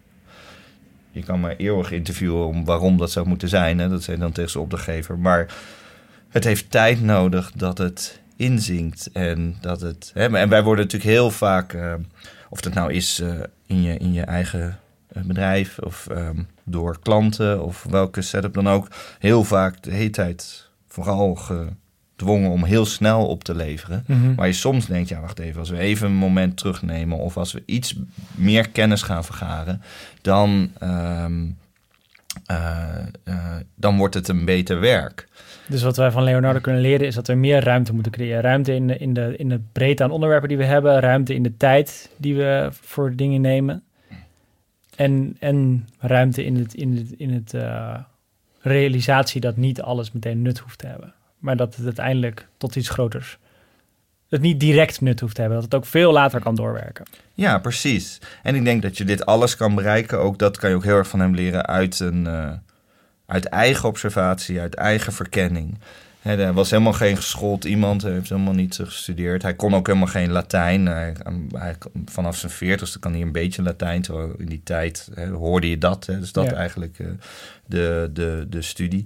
je 1.11 1.23
kan 1.23 1.39
maar 1.39 1.55
eeuwig 1.55 1.91
interviewen 1.91 2.45
om 2.45 2.65
waarom 2.65 2.97
dat 2.97 3.11
zou 3.11 3.27
moeten 3.27 3.49
zijn. 3.49 3.79
Hè? 3.79 3.89
Dat 3.89 4.03
zijn 4.03 4.19
dan 4.19 4.31
tegen 4.31 4.51
zijn 4.51 4.63
opdrachtgever. 4.63 5.17
Maar 5.17 5.53
het 6.29 6.43
heeft 6.43 6.71
tijd 6.71 7.01
nodig 7.01 7.51
dat 7.51 7.77
het 7.77 8.21
inzinkt. 8.35 9.09
En, 9.13 9.55
dat 9.61 9.81
het, 9.81 10.11
hè, 10.13 10.37
en 10.37 10.49
wij 10.49 10.63
worden 10.63 10.83
natuurlijk 10.85 11.11
heel 11.11 11.31
vaak, 11.31 11.73
uh, 11.73 11.93
of 12.49 12.61
dat 12.61 12.73
nou 12.73 12.93
is 12.93 13.19
uh, 13.19 13.33
in, 13.65 13.81
je, 13.81 13.97
in 13.97 14.13
je 14.13 14.21
eigen 14.21 14.67
eh, 14.67 14.73
bedrijf 15.23 15.79
of 15.79 16.07
um, 16.11 16.47
door 16.63 16.99
klanten 16.99 17.63
of 17.63 17.85
welke 17.89 18.21
setup 18.21 18.53
dan 18.53 18.69
ook, 18.69 18.87
heel 19.19 19.43
vaak 19.43 19.81
de 19.81 19.91
hele 19.91 20.09
tijd 20.09 20.69
vooral 20.87 21.35
gedwongen 21.35 22.49
om 22.49 22.63
heel 22.63 22.85
snel 22.85 23.27
op 23.27 23.43
te 23.43 23.55
leveren. 23.55 24.03
Mm 24.07 24.21
-hmm. 24.21 24.35
Maar 24.35 24.47
je 24.47 24.53
soms 24.53 24.85
denkt, 24.85 25.09
ja 25.09 25.19
wacht 25.19 25.39
even, 25.39 25.59
als 25.59 25.69
we 25.69 25.77
even 25.77 26.07
een 26.07 26.13
moment 26.13 26.57
terugnemen 26.57 27.17
of 27.17 27.37
als 27.37 27.51
we 27.51 27.63
iets 27.65 27.95
meer 28.35 28.69
kennis 28.69 29.01
gaan 29.01 29.23
vergaren, 29.23 29.81
dan, 30.21 30.71
um, 30.83 31.57
dan 33.75 33.97
wordt 33.97 34.13
het 34.13 34.27
een 34.27 34.45
beter 34.45 34.79
werk. 34.79 35.27
Dus 35.67 35.83
wat 35.83 35.97
wij 35.97 36.11
van 36.11 36.23
Leonardo 36.23 36.59
kunnen 36.59 36.81
leren 36.81 37.07
is 37.07 37.15
dat 37.15 37.27
we 37.27 37.33
meer 37.33 37.63
ruimte 37.63 37.93
moeten 37.93 38.11
creëren. 38.11 38.41
Ruimte 38.41 38.75
in 38.75 38.87
de, 38.87 38.97
in 38.97 39.13
de, 39.13 39.33
in 39.37 39.49
de 39.49 39.59
breedte 39.71 40.03
aan 40.03 40.11
onderwerpen 40.11 40.49
die 40.49 40.57
we 40.57 40.65
hebben. 40.65 40.99
Ruimte 40.99 41.33
in 41.33 41.43
de 41.43 41.57
tijd 41.57 42.09
die 42.17 42.35
we 42.35 42.69
voor 42.71 43.15
dingen 43.15 43.41
nemen. 43.41 43.83
En, 44.95 45.35
en 45.39 45.87
ruimte 45.99 46.45
in 46.45 46.55
het, 46.55 46.73
in 46.73 46.97
het, 46.97 47.11
in 47.17 47.33
het 47.33 47.53
uh, 47.53 47.97
realisatie 48.61 49.41
dat 49.41 49.57
niet 49.57 49.81
alles 49.81 50.11
meteen 50.11 50.41
nut 50.41 50.57
hoeft 50.57 50.77
te 50.77 50.87
hebben. 50.87 51.13
Maar 51.39 51.57
dat 51.57 51.75
het 51.75 51.85
uiteindelijk 51.85 52.47
tot 52.57 52.75
iets 52.75 52.89
groters 52.89 53.37
het 54.29 54.41
niet 54.41 54.59
direct 54.59 55.01
nut 55.01 55.19
hoeft 55.19 55.35
te 55.35 55.41
hebben. 55.41 55.59
Dat 55.59 55.71
het 55.71 55.81
ook 55.81 55.85
veel 55.85 56.11
later 56.11 56.39
kan 56.39 56.55
doorwerken. 56.55 57.05
Ja, 57.33 57.59
precies. 57.59 58.21
En 58.43 58.55
ik 58.55 58.63
denk 58.63 58.81
dat 58.81 58.97
je 58.97 59.03
dit 59.03 59.25
alles 59.25 59.55
kan 59.55 59.75
bereiken. 59.75 60.19
Ook 60.19 60.39
dat 60.39 60.57
kan 60.57 60.69
je 60.69 60.75
ook 60.75 60.83
heel 60.83 60.97
erg 60.97 61.07
van 61.07 61.19
hem 61.19 61.35
leren 61.35 61.65
uit 61.65 61.99
een... 61.99 62.25
Uh 62.25 62.51
uit 63.25 63.45
eigen 63.45 63.89
observatie, 63.89 64.59
uit 64.59 64.75
eigen 64.75 65.13
verkenning. 65.13 65.77
Er 66.25 66.53
was 66.53 66.69
helemaal 66.69 66.93
geen 66.93 67.15
geschoold 67.15 67.65
iemand, 67.65 68.01
hij 68.01 68.11
heeft 68.11 68.29
helemaal 68.29 68.53
niet 68.53 68.79
gestudeerd. 68.83 69.41
Hij 69.41 69.55
kon 69.55 69.75
ook 69.75 69.87
helemaal 69.87 70.07
geen 70.07 70.31
Latijn. 70.31 70.85
Hij, 70.85 71.15
hij, 71.51 71.75
vanaf 72.05 72.37
zijn 72.37 72.51
veertigste 72.51 72.99
kan 72.99 73.11
hij 73.11 73.21
een 73.21 73.31
beetje 73.31 73.61
Latijn. 73.61 74.01
Terwijl 74.01 74.33
in 74.37 74.45
die 74.45 74.61
tijd 74.63 75.09
he, 75.13 75.27
hoorde 75.27 75.69
je 75.69 75.77
dat. 75.77 76.05
He, 76.05 76.19
dus 76.19 76.31
dat 76.31 76.45
ja. 76.45 76.53
eigenlijk 76.53 76.99
uh, 76.99 77.07
de, 77.65 78.09
de, 78.13 78.45
de 78.49 78.61
studie. 78.61 79.05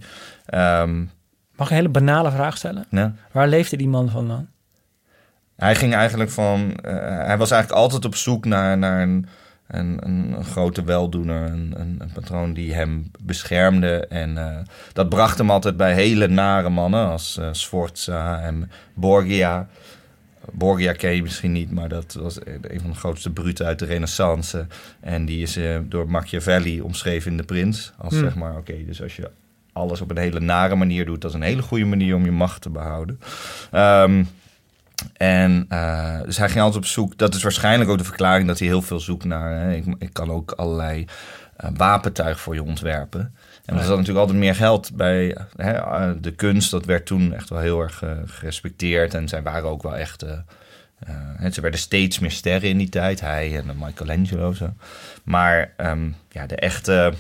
Um, 0.53 1.11
Mag 1.55 1.67
ik 1.67 1.69
een 1.69 1.75
hele 1.75 1.89
banale 1.89 2.31
vraag 2.31 2.57
stellen? 2.57 2.85
Ja? 2.89 3.13
Waar 3.31 3.47
leefde 3.47 3.77
die 3.77 3.87
man 3.87 4.09
van 4.09 4.27
dan? 4.27 4.47
Hij 5.55 5.75
ging 5.75 5.93
eigenlijk 5.93 6.29
van... 6.29 6.61
Uh, 6.85 6.91
hij 7.25 7.37
was 7.37 7.51
eigenlijk 7.51 7.81
altijd 7.81 8.05
op 8.05 8.15
zoek 8.15 8.45
naar, 8.45 8.77
naar 8.77 9.01
een 9.01 9.25
een, 9.69 9.97
een, 9.99 10.33
een, 10.37 10.45
grote 10.45 10.83
weldoener, 10.83 11.51
een, 11.51 11.73
een, 11.77 12.11
patroon 12.13 12.53
die 12.53 12.73
hem 12.73 13.11
beschermde. 13.19 14.07
En 14.07 14.29
uh, 14.35 14.57
dat 14.93 15.09
bracht 15.09 15.37
hem 15.37 15.51
altijd 15.51 15.77
bij 15.77 15.93
hele 15.93 16.27
nare 16.27 16.69
mannen 16.69 17.07
als 17.07 17.37
uh, 17.39 17.47
Sforza 17.51 18.41
en 18.41 18.71
Borgia. 18.93 19.67
Borgia 20.51 20.93
ken 20.93 21.15
je 21.15 21.21
misschien 21.21 21.51
niet, 21.51 21.71
maar 21.71 21.89
dat 21.89 22.13
was 22.13 22.37
een 22.45 22.79
van 22.81 22.89
de 22.89 22.97
grootste 22.97 23.29
bruten 23.29 23.65
uit 23.65 23.79
de 23.79 23.85
renaissance. 23.85 24.67
En 24.99 25.25
die 25.25 25.41
is 25.41 25.57
uh, 25.57 25.77
door 25.83 26.09
Machiavelli 26.09 26.81
omschreven 26.81 27.31
in 27.31 27.37
De 27.37 27.43
Prins. 27.43 27.93
Als 27.97 28.13
hmm. 28.13 28.23
zeg 28.23 28.35
maar, 28.35 28.57
oké, 28.57 28.71
okay, 28.71 28.85
dus 28.85 29.01
als 29.01 29.15
je 29.15 29.29
alles 29.73 30.01
op 30.01 30.09
een 30.09 30.17
hele 30.17 30.39
nare 30.39 30.75
manier 30.75 31.05
doet... 31.05 31.21
dat 31.21 31.29
is 31.29 31.35
een 31.35 31.43
hele 31.43 31.61
goede 31.61 31.85
manier 31.85 32.15
om 32.15 32.25
je 32.25 32.31
macht 32.31 32.61
te 32.61 32.69
behouden. 32.69 33.19
Um, 33.73 34.27
en 35.13 35.65
uh, 35.69 36.21
dus 36.23 36.37
hij 36.37 36.49
ging 36.49 36.63
altijd 36.63 36.83
op 36.83 36.89
zoek. 36.89 37.17
Dat 37.17 37.35
is 37.35 37.43
waarschijnlijk 37.43 37.89
ook 37.89 37.97
de 37.97 38.03
verklaring 38.03 38.47
dat 38.47 38.59
hij 38.59 38.67
heel 38.67 38.81
veel 38.81 38.99
zoekt 38.99 39.23
naar. 39.23 39.51
Hè, 39.51 39.73
ik, 39.73 39.85
ik, 39.99 40.13
kan 40.13 40.31
ook 40.31 40.51
allerlei 40.51 41.05
uh, 41.63 41.69
wapentuig 41.75 42.39
voor 42.39 42.53
je 42.53 42.63
ontwerpen. 42.63 43.35
En 43.65 43.75
er 43.75 43.83
zat 43.83 43.89
natuurlijk 43.89 44.19
altijd 44.19 44.37
meer 44.37 44.55
geld 44.55 44.95
bij. 44.95 45.37
Hè, 45.55 46.19
de 46.19 46.31
kunst, 46.31 46.71
dat 46.71 46.85
werd 46.85 47.05
toen 47.05 47.33
echt 47.33 47.49
wel 47.49 47.59
heel 47.59 47.81
erg 47.81 48.03
gerespecteerd. 48.25 49.13
En 49.13 49.27
zij 49.27 49.43
waren 49.43 49.69
ook 49.69 49.83
wel 49.83 49.95
echt 49.95 50.25
ze 51.51 51.61
werden 51.61 51.79
steeds 51.79 52.19
meer 52.19 52.31
sterren 52.31 52.69
in 52.69 52.77
die 52.77 52.89
tijd, 52.89 53.21
hij 53.21 53.57
en 53.57 53.77
Michelangelo 53.77 54.53
zo. 54.53 54.73
Maar 55.23 55.73
um, 55.77 56.15
ja, 56.29 56.45
de 56.45 56.55
echte 56.55 57.13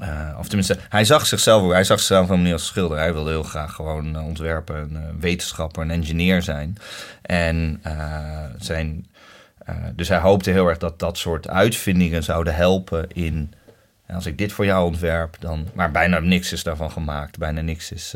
uh, 0.00 0.36
of 0.38 0.46
tenminste, 0.46 0.76
hij 0.88 1.04
zag 1.04 1.26
zichzelf, 1.26 1.72
hij 1.72 1.84
zag 1.84 1.98
zichzelf 1.98 2.24
helemaal 2.24 2.44
niet 2.44 2.52
als 2.52 2.66
schilder. 2.66 2.98
Hij 2.98 3.12
wilde 3.12 3.30
heel 3.30 3.42
graag 3.42 3.74
gewoon 3.74 4.16
uh, 4.16 4.26
ontwerper, 4.26 4.76
een 4.76 4.92
uh, 4.92 5.00
wetenschapper, 5.20 5.82
een 5.82 5.90
engineer 5.90 6.42
zijn. 6.42 6.76
En 7.22 7.82
zijn, 8.58 9.06
dus 9.94 10.08
hij 10.08 10.18
hoopte 10.18 10.50
heel 10.50 10.66
erg 10.68 10.78
dat 10.78 10.98
dat 10.98 11.18
soort 11.18 11.48
uitvindingen 11.48 12.22
zouden 12.22 12.54
helpen 12.54 13.10
in. 13.12 13.52
Als 14.08 14.26
ik 14.26 14.38
dit 14.38 14.52
voor 14.52 14.64
jou 14.64 14.86
ontwerp, 14.86 15.36
dan. 15.40 15.66
Maar 15.72 15.90
bijna 15.90 16.18
niks 16.18 16.52
is 16.52 16.62
daarvan 16.62 16.90
gemaakt. 16.90 17.38
Bijna 17.38 17.60
niks 17.60 17.92
is, 17.92 18.14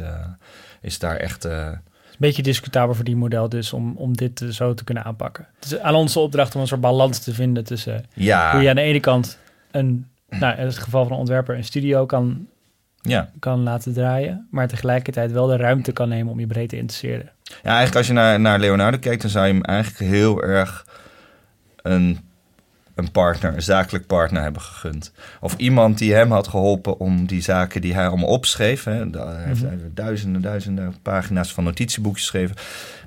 is 0.80 0.98
daar 0.98 1.16
echt. 1.16 1.44
Een 1.44 1.80
beetje 2.18 2.42
discutabel 2.42 2.94
voor 2.94 3.04
die 3.04 3.16
model 3.16 3.48
dus 3.48 3.72
om, 3.72 3.96
om 3.96 4.16
dit 4.16 4.44
zo 4.50 4.74
te 4.74 4.84
kunnen 4.84 5.04
aanpakken. 5.04 5.46
Het 5.54 5.64
is 5.64 5.78
aan 5.78 5.94
onze 5.94 6.18
opdracht 6.18 6.54
om 6.54 6.60
een 6.60 6.66
soort 6.66 6.80
balans 6.80 7.18
te 7.18 7.34
vinden 7.34 7.64
tussen 7.64 8.04
ja. 8.14 8.52
hoe 8.52 8.62
je 8.62 8.68
aan 8.68 8.76
de 8.76 8.82
ene 8.82 9.00
kant 9.00 9.38
een 9.70 10.06
nou, 10.40 10.58
in 10.58 10.64
het 10.64 10.78
geval 10.78 11.02
van 11.02 11.12
een 11.12 11.18
ontwerper 11.18 11.56
een 11.56 11.64
studio 11.64 12.06
kan, 12.06 12.46
ja. 13.00 13.30
kan 13.38 13.62
laten 13.62 13.92
draaien, 13.92 14.46
maar 14.50 14.68
tegelijkertijd 14.68 15.32
wel 15.32 15.46
de 15.46 15.56
ruimte 15.56 15.92
kan 15.92 16.08
nemen 16.08 16.32
om 16.32 16.40
je 16.40 16.46
breed 16.46 16.68
te 16.68 16.76
interesseren. 16.76 17.30
Ja, 17.44 17.56
eigenlijk 17.62 17.96
als 17.96 18.06
je 18.06 18.12
naar, 18.12 18.40
naar 18.40 18.58
Leonardo 18.58 18.98
kijkt, 18.98 19.22
dan 19.22 19.30
zou 19.30 19.46
je 19.46 19.52
hem 19.52 19.62
eigenlijk 19.62 20.10
heel 20.10 20.42
erg 20.42 20.86
een, 21.82 22.18
een 22.94 23.10
partner, 23.10 23.54
een 23.54 23.62
zakelijk 23.62 24.06
partner 24.06 24.42
hebben 24.42 24.62
gegund. 24.62 25.12
Of 25.40 25.56
iemand 25.56 25.98
die 25.98 26.14
hem 26.14 26.30
had 26.30 26.48
geholpen 26.48 26.98
om 26.98 27.26
die 27.26 27.42
zaken 27.42 27.80
die 27.80 27.94
hij 27.94 28.08
allemaal 28.08 28.28
opschreef. 28.28 28.84
Hè, 28.84 29.10
hij 29.10 29.44
heeft 29.44 29.62
mm 29.62 29.92
duizenden, 29.94 30.42
duizenden 30.42 30.94
pagina's 31.02 31.52
van 31.52 31.64
notitieboekjes 31.64 32.22
geschreven. 32.22 32.56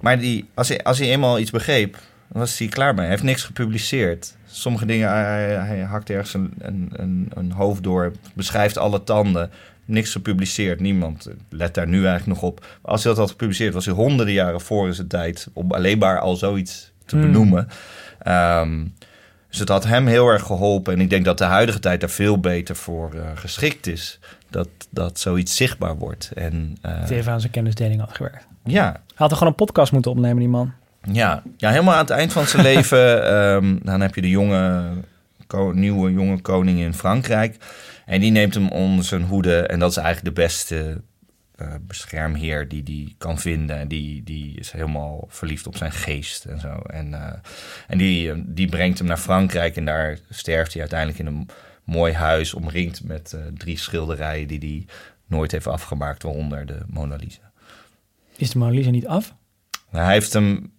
Maar 0.01 0.19
die, 0.19 0.49
als, 0.53 0.67
hij, 0.67 0.83
als 0.83 0.99
hij 0.99 1.09
eenmaal 1.09 1.39
iets 1.39 1.51
begreep, 1.51 1.97
was 2.27 2.57
hij 2.57 2.67
klaar 2.67 2.93
mee. 2.93 3.01
Hij 3.01 3.09
heeft 3.09 3.23
niks 3.23 3.43
gepubliceerd 3.43 4.35
sommige 4.47 4.86
dingen, 4.86 5.10
hij, 5.10 5.55
hij 5.55 5.81
hakt 5.81 6.10
ergens 6.10 6.33
een, 6.33 6.53
een, 6.91 7.31
een, 7.33 7.51
hoofd 7.51 7.83
door, 7.83 8.12
beschrijft 8.33 8.77
alle 8.77 9.03
tanden. 9.03 9.51
Niks 9.86 10.12
gepubliceerd, 10.12 10.79
niemand 10.79 11.29
let 11.49 11.73
daar 11.73 11.88
nu 11.88 12.05
eigenlijk 12.05 12.41
nog 12.41 12.51
op. 12.51 12.60
Maar 12.60 12.91
als 12.91 13.03
hij 13.03 13.12
dat 13.12 13.21
had 13.21 13.31
gepubliceerd, 13.31 13.73
was 13.73 13.86
hij 13.86 13.93
honderden 13.93 14.33
jaren 14.33 14.62
voor 14.62 14.93
zijn 14.93 15.07
tijd 15.07 15.47
om 15.53 15.71
alleen 15.71 15.97
maar 15.97 16.19
al 16.19 16.36
zoiets 16.36 16.91
te 17.05 17.15
hmm. 17.15 17.25
benoemen. 17.25 17.67
Um, 18.27 18.93
dus 19.49 19.60
het 19.60 19.69
had 19.69 19.83
hem 19.83 20.07
heel 20.07 20.27
erg 20.27 20.43
geholpen. 20.43 20.93
En 20.93 21.01
ik 21.01 21.10
denk 21.10 21.25
dat 21.25 21.38
de 21.38 21.43
huidige 21.43 21.79
tijd 21.79 21.99
daar 21.99 22.10
veel 22.10 22.39
beter 22.39 22.75
voor 22.75 23.13
uh, 23.15 23.21
geschikt 23.36 23.88
is. 23.88 24.19
Dat, 24.49 24.69
dat 24.89 25.19
zoiets 25.19 25.55
zichtbaar 25.55 25.97
wordt. 25.97 26.31
En, 26.36 26.77
uh, 26.86 26.99
het 26.99 27.10
even 27.10 27.31
aan 27.31 27.39
zijn 27.39 27.51
kennisdeling 27.51 27.99
had 27.99 28.15
gewerkt. 28.15 28.47
Ja. 28.63 28.91
Hij 28.91 29.01
had 29.15 29.31
er 29.31 29.38
gewoon 29.38 29.53
een 29.57 29.65
podcast 29.65 29.91
moeten 29.91 30.12
opnemen, 30.12 30.39
die 30.39 30.47
man. 30.47 30.73
Ja, 31.12 31.43
ja 31.58 31.70
helemaal 31.70 31.93
aan 31.93 32.00
het 32.00 32.10
eind 32.10 32.34
van 32.34 32.46
zijn 32.48 32.63
leven. 32.74 33.34
Um, 33.34 33.80
dan 33.84 34.02
heb 34.02 34.15
je 34.15 34.22
de 34.22 34.30
jonge, 34.30 34.91
nieuwe 35.74 36.12
jonge 36.12 36.41
koning 36.41 36.80
in 36.80 36.93
Frankrijk. 36.93 37.58
En 38.06 38.20
die 38.20 38.32
neemt 38.32 38.54
hem 38.54 38.70
onder 38.70 39.06
zijn 39.06 39.24
hoede. 39.24 39.62
En 39.62 39.80
dat 39.80 39.91
is 39.91 39.98
eigenlijk 39.98 40.36
de 40.36 40.41
beste 40.41 41.02
uh, 41.62 41.74
beschermheer 41.82 42.67
die 42.67 42.84
die 42.84 43.15
kan 43.17 43.39
vinden. 43.39 43.78
En 43.78 43.88
die, 43.88 44.24
die 44.24 44.60
is 44.60 44.72
helemaal 44.72 45.26
verliefd 45.28 45.67
op 45.67 45.78
zijn 45.78 45.91
geest 45.91 46.46
en 46.46 46.60
zo. 46.60 46.74
En, 46.74 47.08
uh, 47.08 47.34
en 47.88 47.98
die, 47.98 48.43
die 48.54 48.70
brengt 48.70 48.98
hem 48.98 49.08
naar 49.08 49.17
Frankrijk. 49.17 49.76
En 49.76 49.86
daar 49.86 50.17
sterft 50.30 50.72
hij 50.72 50.82
uiteindelijk 50.82 51.20
in 51.20 51.26
een 51.26 51.50
mooi 51.84 52.13
huis. 52.13 52.54
Omringd 52.54 53.04
met 53.04 53.34
uh, 53.36 53.41
drie 53.58 53.78
schilderijen 53.78 54.48
die 54.48 54.60
hij 54.60 54.86
nooit 55.26 55.52
heeft 55.52 55.67
afgemaakt. 55.67 56.24
Waaronder 56.24 56.65
de 56.65 56.80
Mona 56.88 57.15
Lisa. 57.15 57.52
Is 58.36 58.52
de 58.52 58.58
Mona 58.58 58.72
Lisa 58.72 58.89
niet 58.89 59.08
af? 59.08 59.36
Hij 59.89 60.13
heeft 60.13 60.34
hem 60.34 60.72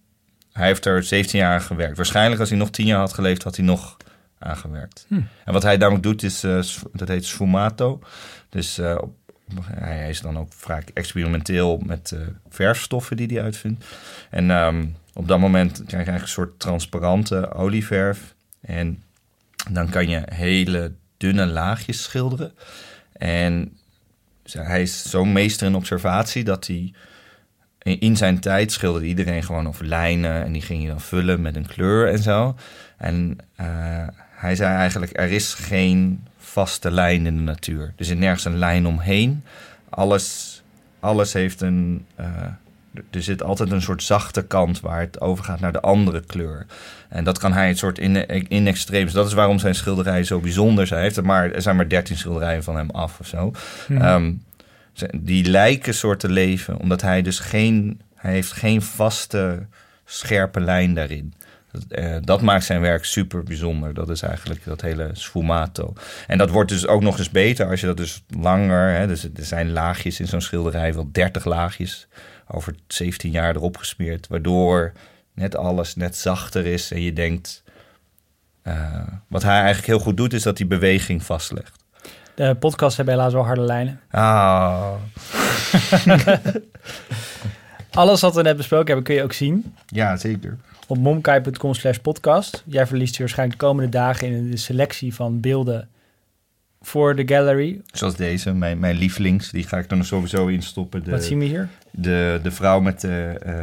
hij 0.59 0.67
heeft 0.67 0.85
er 0.85 1.03
17 1.03 1.39
jaar 1.39 1.53
aan 1.53 1.61
gewerkt. 1.61 1.97
Waarschijnlijk 1.97 2.39
als 2.39 2.49
hij 2.49 2.57
nog 2.57 2.69
10 2.69 2.85
jaar 2.85 2.99
had 2.99 3.13
geleefd, 3.13 3.43
had 3.43 3.55
hij 3.55 3.65
nog 3.65 3.97
aangewerkt. 4.39 5.05
Hm. 5.07 5.21
En 5.45 5.53
wat 5.53 5.63
hij 5.63 5.77
daarmee 5.77 5.99
doet, 5.99 6.23
is, 6.23 6.43
uh, 6.43 6.61
dat 6.93 7.07
heet 7.07 7.25
sfumato. 7.25 7.99
Dus 8.49 8.79
uh, 8.79 9.01
hij 9.65 10.09
is 10.09 10.21
dan 10.21 10.37
ook 10.37 10.53
vaak 10.53 10.89
experimenteel 10.93 11.81
met 11.85 12.11
uh, 12.13 12.19
verfstoffen 12.49 13.17
die 13.17 13.27
hij 13.27 13.43
uitvindt. 13.43 13.85
En 14.29 14.49
um, 14.49 14.95
op 15.13 15.27
dat 15.27 15.39
moment 15.39 15.71
krijg 15.71 15.89
je 15.89 15.95
eigenlijk 15.95 16.21
een 16.23 16.27
soort 16.27 16.59
transparante 16.59 17.53
olieverf. 17.53 18.35
En 18.61 19.03
dan 19.71 19.89
kan 19.89 20.09
je 20.09 20.23
hele 20.25 20.93
dunne 21.17 21.45
laagjes 21.45 22.03
schilderen. 22.03 22.51
En 23.11 23.77
hij 24.51 24.81
is 24.81 25.09
zo'n 25.09 25.31
meester 25.31 25.67
in 25.67 25.75
observatie 25.75 26.43
dat 26.43 26.67
hij 26.67 26.93
in 27.79 28.17
zijn 28.17 28.39
tijd 28.39 28.71
schilderde 28.71 29.07
iedereen 29.07 29.43
gewoon 29.43 29.67
over 29.67 29.85
lijnen 29.85 30.43
en 30.43 30.51
die 30.51 30.61
ging 30.61 30.81
je 30.81 30.87
dan 30.87 31.01
vullen 31.01 31.41
met 31.41 31.55
een 31.55 31.67
kleur 31.67 32.07
en 32.07 32.19
zo. 32.19 32.55
En 32.97 33.37
uh, 33.61 33.65
hij 34.31 34.55
zei 34.55 34.75
eigenlijk, 34.75 35.17
er 35.17 35.31
is 35.31 35.53
geen 35.53 36.23
vaste 36.37 36.91
lijn 36.91 37.25
in 37.25 37.35
de 37.35 37.41
natuur. 37.41 37.93
Er 37.95 38.05
zit 38.05 38.17
nergens 38.17 38.45
een 38.45 38.57
lijn 38.57 38.87
omheen. 38.87 39.43
Alles, 39.89 40.61
alles 40.99 41.33
heeft 41.33 41.61
een... 41.61 42.05
Uh, 42.19 42.25
er 43.11 43.23
zit 43.23 43.43
altijd 43.43 43.71
een 43.71 43.81
soort 43.81 44.03
zachte 44.03 44.45
kant 44.45 44.79
waar 44.79 44.99
het 44.99 45.21
overgaat 45.21 45.59
naar 45.59 45.71
de 45.71 45.81
andere 45.81 46.21
kleur. 46.21 46.65
En 47.09 47.23
dat 47.23 47.37
kan 47.37 47.53
hij 47.53 47.69
een 47.69 47.77
soort 47.77 47.99
in, 47.99 48.27
in 48.49 48.67
extreems. 48.67 49.13
Dat 49.13 49.27
is 49.27 49.33
waarom 49.33 49.59
zijn 49.59 49.75
schilderijen 49.75 50.25
zo 50.25 50.39
bijzonder 50.39 50.87
zijn. 50.87 50.99
Hij 50.99 51.07
heeft 51.07 51.19
er, 51.19 51.25
maar, 51.25 51.51
er 51.51 51.61
zijn 51.61 51.75
maar 51.75 51.89
dertien 51.89 52.17
schilderijen 52.17 52.63
van 52.63 52.75
hem 52.75 52.89
af 52.89 53.19
of 53.19 53.27
zo. 53.27 53.51
Mhm. 53.87 54.01
Ehm, 54.01 54.31
die 55.17 55.45
lijken 55.45 55.93
soort 55.93 56.23
leven, 56.23 56.77
omdat 56.77 57.01
hij 57.01 57.21
dus 57.21 57.39
geen, 57.39 58.01
hij 58.15 58.31
heeft 58.31 58.51
geen 58.51 58.81
vaste 58.81 59.67
scherpe 60.05 60.59
lijn 60.59 60.93
daarin. 60.93 61.33
Dat, 61.71 61.83
eh, 61.89 62.15
dat, 62.21 62.41
maakt 62.41 62.63
zijn 62.63 62.81
werk 62.81 63.05
super 63.05 63.43
bijzonder. 63.43 63.93
Dat 63.93 64.09
is 64.09 64.21
eigenlijk 64.21 64.65
dat 64.65 64.81
hele 64.81 65.09
sfumato. 65.13 65.93
En 66.27 66.37
dat 66.37 66.49
wordt 66.49 66.69
dus 66.69 66.87
ook 66.87 67.01
nog 67.01 67.17
eens 67.17 67.29
beter 67.29 67.69
als 67.69 67.79
je 67.79 67.85
dat 67.85 67.97
dus 67.97 68.23
langer... 68.27 68.95
Hè, 68.95 69.07
dus 69.07 69.23
er 69.23 69.45
zijn 69.45 69.71
laagjes 69.71 70.19
in 70.19 70.27
zo'n 70.27 70.41
schilderij, 70.41 70.93
wel 70.93 71.09
30 71.11 71.45
laagjes... 71.45 72.07
over 72.47 72.75
17 72.87 73.31
jaar 73.31 73.55
erop 73.55 73.77
gesmeerd... 73.77 74.27
waardoor 74.27 74.91
net 75.33 75.55
alles 75.55 75.95
net 75.95 76.15
zachter 76.15 76.65
is 76.65 76.91
en 76.91 77.01
je 77.01 77.13
denkt... 77.13 77.63
Uh, 78.63 79.07
wat 79.27 79.43
hij 79.43 79.57
eigenlijk 79.57 79.87
heel 79.87 79.99
goed 79.99 80.17
doet, 80.17 80.33
is 80.33 80.43
dat 80.43 80.57
hij 80.57 80.67
beweging 80.67 81.23
vastlegt. 81.23 81.78
De 82.39 82.55
podcast 82.55 82.97
hebben 82.97 83.13
helaas 83.15 83.33
wel 83.33 83.45
harde 83.45 83.61
lijnen. 83.61 83.99
Ah. 84.09 84.91
Alles 87.91 88.21
wat 88.21 88.35
we 88.35 88.41
net 88.41 88.57
besproken 88.57 88.85
hebben 88.85 89.03
kun 89.03 89.15
je 89.15 89.23
ook 89.23 89.33
zien. 89.33 89.73
Ja, 89.85 90.17
zeker. 90.17 90.57
Op 90.87 90.97
momkai.com 90.97 91.73
slash 91.73 91.97
podcast. 91.97 92.63
Jij 92.65 92.87
verliest 92.87 93.15
je 93.15 93.19
waarschijnlijk 93.19 93.59
de 93.59 93.65
komende 93.65 93.89
dagen 93.89 94.27
in 94.27 94.51
de 94.51 94.57
selectie 94.57 95.15
van 95.15 95.39
beelden 95.39 95.89
voor 96.81 97.15
de 97.15 97.27
gallery. 97.27 97.81
Zoals 97.91 98.15
deze, 98.15 98.53
mijn, 98.53 98.79
mijn 98.79 98.97
lievelings. 98.97 99.51
Die 99.51 99.67
ga 99.67 99.77
ik 99.77 99.89
dan 99.89 100.05
sowieso 100.05 100.47
instoppen. 100.47 101.03
De, 101.03 101.11
wat 101.11 101.23
zien 101.23 101.39
we 101.39 101.45
hier? 101.45 101.69
De, 101.91 102.39
de 102.43 102.51
vrouw 102.51 102.79
met 102.79 103.01
de 103.01 103.41
uh, 103.45 103.53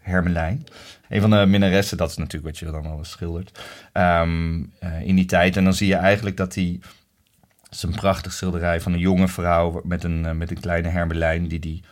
hermelijn. 0.00 0.66
Een 1.08 1.20
van 1.20 1.30
de 1.30 1.46
minnaressen, 1.46 1.96
dat 1.96 2.10
is 2.10 2.16
natuurlijk 2.16 2.44
wat 2.44 2.58
je 2.58 2.64
dan 2.64 2.86
al 2.86 3.04
schildert. 3.04 3.60
Um, 3.92 4.72
in 5.02 5.16
die 5.16 5.26
tijd. 5.26 5.56
En 5.56 5.64
dan 5.64 5.74
zie 5.74 5.88
je 5.88 5.96
eigenlijk 5.96 6.36
dat 6.36 6.52
die 6.52 6.80
het 7.72 7.82
is 7.82 7.88
een 7.88 8.00
prachtig 8.00 8.32
schilderij 8.32 8.80
van 8.80 8.92
een 8.92 8.98
jonge 8.98 9.28
vrouw 9.28 9.80
met 9.84 10.04
een, 10.04 10.26
eh, 10.26 10.32
met 10.32 10.50
een 10.50 10.60
kleine 10.60 10.88
hermelijn 10.88 11.48
die 11.48 11.58
die, 11.58 11.82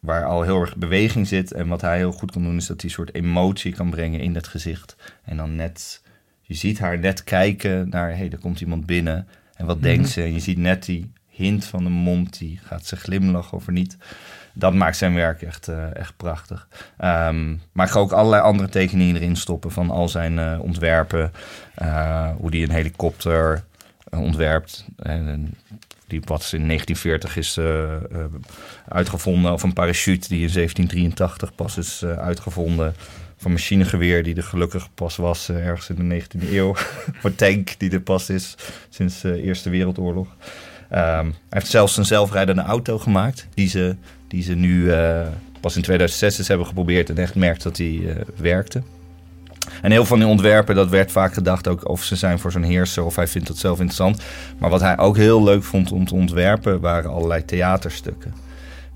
waar 0.00 0.24
al 0.24 0.42
heel 0.42 0.60
erg 0.60 0.76
beweging 0.76 1.28
zit. 1.28 1.52
En 1.52 1.68
wat 1.68 1.80
hij 1.80 1.96
heel 1.96 2.12
goed 2.12 2.32
kan 2.32 2.42
doen 2.42 2.56
is 2.56 2.66
dat 2.66 2.80
hij 2.80 2.90
een 2.90 2.96
soort 2.96 3.14
emotie 3.14 3.74
kan 3.74 3.90
brengen 3.90 4.20
in 4.20 4.34
het 4.34 4.46
gezicht. 4.46 4.96
En 5.24 5.36
dan 5.36 5.54
net, 5.54 6.02
je 6.40 6.54
ziet 6.54 6.78
haar 6.78 6.98
net 6.98 7.24
kijken 7.24 7.88
naar, 7.88 8.08
hé, 8.08 8.16
hey, 8.16 8.30
er 8.30 8.38
komt 8.38 8.60
iemand 8.60 8.86
binnen. 8.86 9.28
En 9.54 9.66
wat 9.66 9.82
denkt 9.82 10.02
mhm. 10.02 10.10
ze? 10.10 10.22
En 10.22 10.32
je 10.32 10.40
ziet 10.40 10.58
net 10.58 10.84
die 10.84 11.12
hint 11.28 11.64
van 11.64 11.84
de 11.84 11.90
mond, 11.90 12.38
die 12.38 12.60
gaat 12.62 12.86
ze 12.86 12.96
glimlachen 12.96 13.56
of 13.56 13.68
niet. 13.68 13.96
Dat 14.52 14.74
maakt 14.74 14.96
zijn 14.96 15.14
werk 15.14 15.42
echt, 15.42 15.68
uh, 15.68 15.96
echt 15.96 16.16
prachtig. 16.16 16.68
Um, 17.04 17.60
maar 17.72 17.86
ik 17.86 17.92
ga 17.92 17.98
ook 17.98 18.12
allerlei 18.12 18.42
andere 18.42 18.68
tekeningen 18.68 19.16
erin 19.16 19.36
stoppen 19.36 19.70
van 19.70 19.90
al 19.90 20.08
zijn 20.08 20.32
uh, 20.32 20.58
ontwerpen. 20.60 21.32
Uh, 21.82 22.30
hoe 22.36 22.50
die 22.50 22.64
een 22.64 22.74
helikopter 22.74 23.64
ontwerpt. 24.18 24.84
En 24.96 25.54
die 26.06 26.20
wat 26.24 26.50
in 26.52 26.66
1940 26.66 27.36
is 27.36 27.56
uh, 27.56 27.92
uitgevonden, 28.88 29.52
of 29.52 29.62
een 29.62 29.72
parachute 29.72 30.28
die 30.28 30.46
in 30.46 30.52
1783 30.52 31.54
pas 31.54 31.76
is 31.76 32.04
uitgevonden. 32.04 32.94
Van 33.36 33.52
machinegeweer 33.52 34.22
die 34.22 34.34
er 34.34 34.42
gelukkig 34.42 34.88
pas 34.94 35.16
was 35.16 35.48
ergens 35.48 35.88
in 35.88 36.08
de 36.08 36.22
19e 36.22 36.52
eeuw. 36.52 36.74
Voor 37.20 37.34
tank 37.34 37.74
die 37.78 37.90
er 37.90 38.00
pas 38.00 38.30
is 38.30 38.54
sinds 38.88 39.20
de 39.20 39.42
Eerste 39.42 39.70
Wereldoorlog. 39.70 40.26
Um, 40.26 40.38
hij 40.90 41.32
heeft 41.48 41.70
zelfs 41.70 41.96
een 41.96 42.04
zelfrijdende 42.04 42.62
auto 42.62 42.98
gemaakt 42.98 43.48
die 43.54 43.68
ze, 43.68 43.96
die 44.28 44.42
ze 44.42 44.54
nu 44.54 44.92
pas 45.60 45.76
in 45.76 45.82
2006 45.82 46.48
hebben 46.48 46.66
geprobeerd 46.66 47.10
en 47.10 47.18
echt 47.18 47.34
merkt 47.34 47.62
dat 47.62 47.76
die 47.76 48.08
werkte. 48.36 48.82
En 49.82 49.90
heel 49.90 50.04
veel 50.04 50.04
van 50.04 50.18
die 50.18 50.28
ontwerpen, 50.28 50.74
dat 50.74 50.88
werd 50.88 51.12
vaak 51.12 51.34
gedacht 51.34 51.68
ook 51.68 51.88
of 51.88 52.02
ze 52.02 52.16
zijn 52.16 52.38
voor 52.38 52.52
zo'n 52.52 52.62
heerser 52.62 53.04
of 53.04 53.16
hij 53.16 53.26
vindt 53.26 53.48
het 53.48 53.58
zelf 53.58 53.78
interessant. 53.78 54.22
Maar 54.58 54.70
wat 54.70 54.80
hij 54.80 54.98
ook 54.98 55.16
heel 55.16 55.42
leuk 55.42 55.62
vond 55.62 55.92
om 55.92 56.06
te 56.06 56.14
ontwerpen, 56.14 56.80
waren 56.80 57.10
allerlei 57.10 57.44
theaterstukken. 57.44 58.34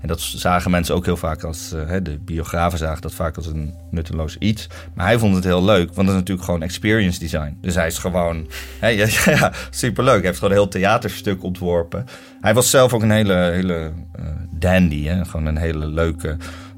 En 0.01 0.07
dat 0.07 0.21
zagen 0.21 0.71
mensen 0.71 0.95
ook 0.95 1.05
heel 1.05 1.17
vaak 1.17 1.43
als, 1.43 1.73
uh, 1.73 1.95
de 2.03 2.17
biografen 2.25 2.77
zagen 2.77 3.01
dat 3.01 3.13
vaak 3.13 3.35
als 3.35 3.45
een 3.45 3.73
nutteloos 3.89 4.37
iets. 4.37 4.67
Maar 4.93 5.05
hij 5.05 5.19
vond 5.19 5.35
het 5.35 5.43
heel 5.43 5.63
leuk, 5.63 5.93
want 5.93 6.07
dat 6.07 6.15
is 6.15 6.21
natuurlijk 6.21 6.45
gewoon 6.45 6.61
experience 6.63 7.19
design. 7.19 7.57
Dus 7.61 7.75
hij 7.75 7.87
is 7.87 7.97
gewoon, 7.97 8.47
hè, 8.79 8.87
ja, 8.87 9.51
superleuk. 9.69 10.17
Hij 10.17 10.25
heeft 10.25 10.37
gewoon 10.37 10.53
een 10.53 10.59
heel 10.59 10.69
theaterstuk 10.69 11.43
ontworpen. 11.43 12.05
Hij 12.41 12.53
was 12.53 12.69
zelf 12.69 12.93
ook 12.93 13.01
een 13.01 13.11
hele, 13.11 13.33
hele 13.33 13.91
uh, 14.19 14.25
dandy, 14.49 15.05
hè? 15.05 15.25
gewoon 15.25 15.45
een 15.45 15.57
hele 15.57 15.85
leuke, 15.85 16.37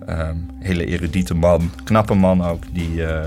um, 0.10 0.50
hele 0.60 0.86
erudite 0.86 1.34
man. 1.34 1.72
Knappe 1.84 2.14
man 2.14 2.46
ook, 2.46 2.64
die... 2.72 2.94
Uh, 2.94 3.26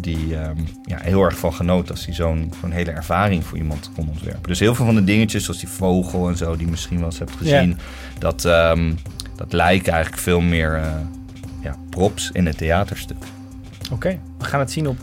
die 0.00 0.36
um, 0.36 0.68
ja, 0.84 0.98
heel 1.00 1.22
erg 1.22 1.38
van 1.38 1.54
genoot 1.54 1.90
als 1.90 2.04
hij 2.04 2.14
zo'n 2.14 2.52
zo'n 2.60 2.70
hele 2.70 2.90
ervaring 2.90 3.44
voor 3.44 3.58
iemand 3.58 3.90
kon 3.94 4.08
ontwerpen. 4.08 4.42
Dus 4.42 4.60
heel 4.60 4.74
veel 4.74 4.84
van 4.84 4.94
de 4.94 5.04
dingetjes, 5.04 5.44
zoals 5.44 5.60
die 5.60 5.68
vogel 5.68 6.28
en 6.28 6.36
zo, 6.36 6.56
die 6.56 6.64
je 6.64 6.70
misschien 6.70 6.96
wel 6.96 7.06
eens 7.06 7.18
hebt 7.18 7.36
gezien, 7.36 7.68
ja. 7.68 7.76
dat, 8.18 8.44
um, 8.44 8.98
dat 9.36 9.52
lijken 9.52 9.92
eigenlijk 9.92 10.22
veel 10.22 10.40
meer 10.40 10.76
uh, 10.76 10.92
ja, 11.62 11.76
props 11.90 12.30
in 12.32 12.46
het 12.46 12.58
theaterstuk. 12.58 13.16
Oké, 13.84 13.94
okay. 13.94 14.20
we 14.38 14.44
gaan 14.44 14.60
het 14.60 14.70
zien 14.70 14.88
op 14.88 14.96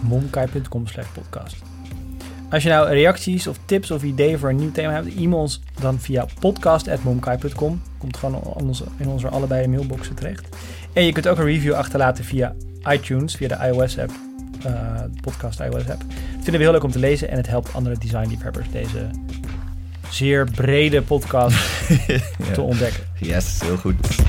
momkai.com 0.00 0.86
slash 0.86 1.06
podcast. 1.12 1.56
Als 2.50 2.62
je 2.62 2.68
nou 2.68 2.88
reacties 2.88 3.46
of 3.46 3.58
tips 3.64 3.90
of 3.90 4.02
ideeën 4.02 4.38
voor 4.38 4.48
een 4.48 4.56
nieuw 4.56 4.72
thema 4.72 4.92
hebt, 4.92 5.14
e-mail 5.16 5.40
ons 5.40 5.62
dan 5.80 5.98
via 6.00 6.26
podcast.momkai.com. 6.40 7.82
Komt 7.98 8.16
gewoon 8.16 8.56
in 8.58 8.66
onze, 8.66 8.84
in 8.96 9.08
onze 9.08 9.28
allebei 9.28 9.68
mailboxen 9.68 10.14
terecht. 10.14 10.48
En 10.92 11.04
je 11.04 11.12
kunt 11.12 11.28
ook 11.28 11.38
een 11.38 11.44
review 11.44 11.74
achterlaten 11.74 12.24
via 12.24 12.54
iTunes, 12.90 13.34
via 13.34 13.48
de 13.48 13.66
iOS-app, 13.66 14.10
uh, 14.66 15.00
podcast 15.20 15.60
iOS-app. 15.60 16.00
Dat 16.00 16.42
vinden 16.42 16.52
we 16.52 16.58
heel 16.58 16.72
leuk 16.72 16.84
om 16.84 16.90
te 16.90 16.98
lezen 16.98 17.28
en 17.28 17.36
het 17.36 17.46
helpt 17.46 17.74
andere 17.74 17.98
designliefhebbers 17.98 18.70
deze 18.70 19.10
zeer 20.10 20.50
brede 20.50 21.02
podcast 21.02 21.56
ja. 22.06 22.18
te 22.54 22.60
ontdekken. 22.60 23.02
Yes, 23.18 23.60
heel 23.60 23.76
goed. 23.76 24.21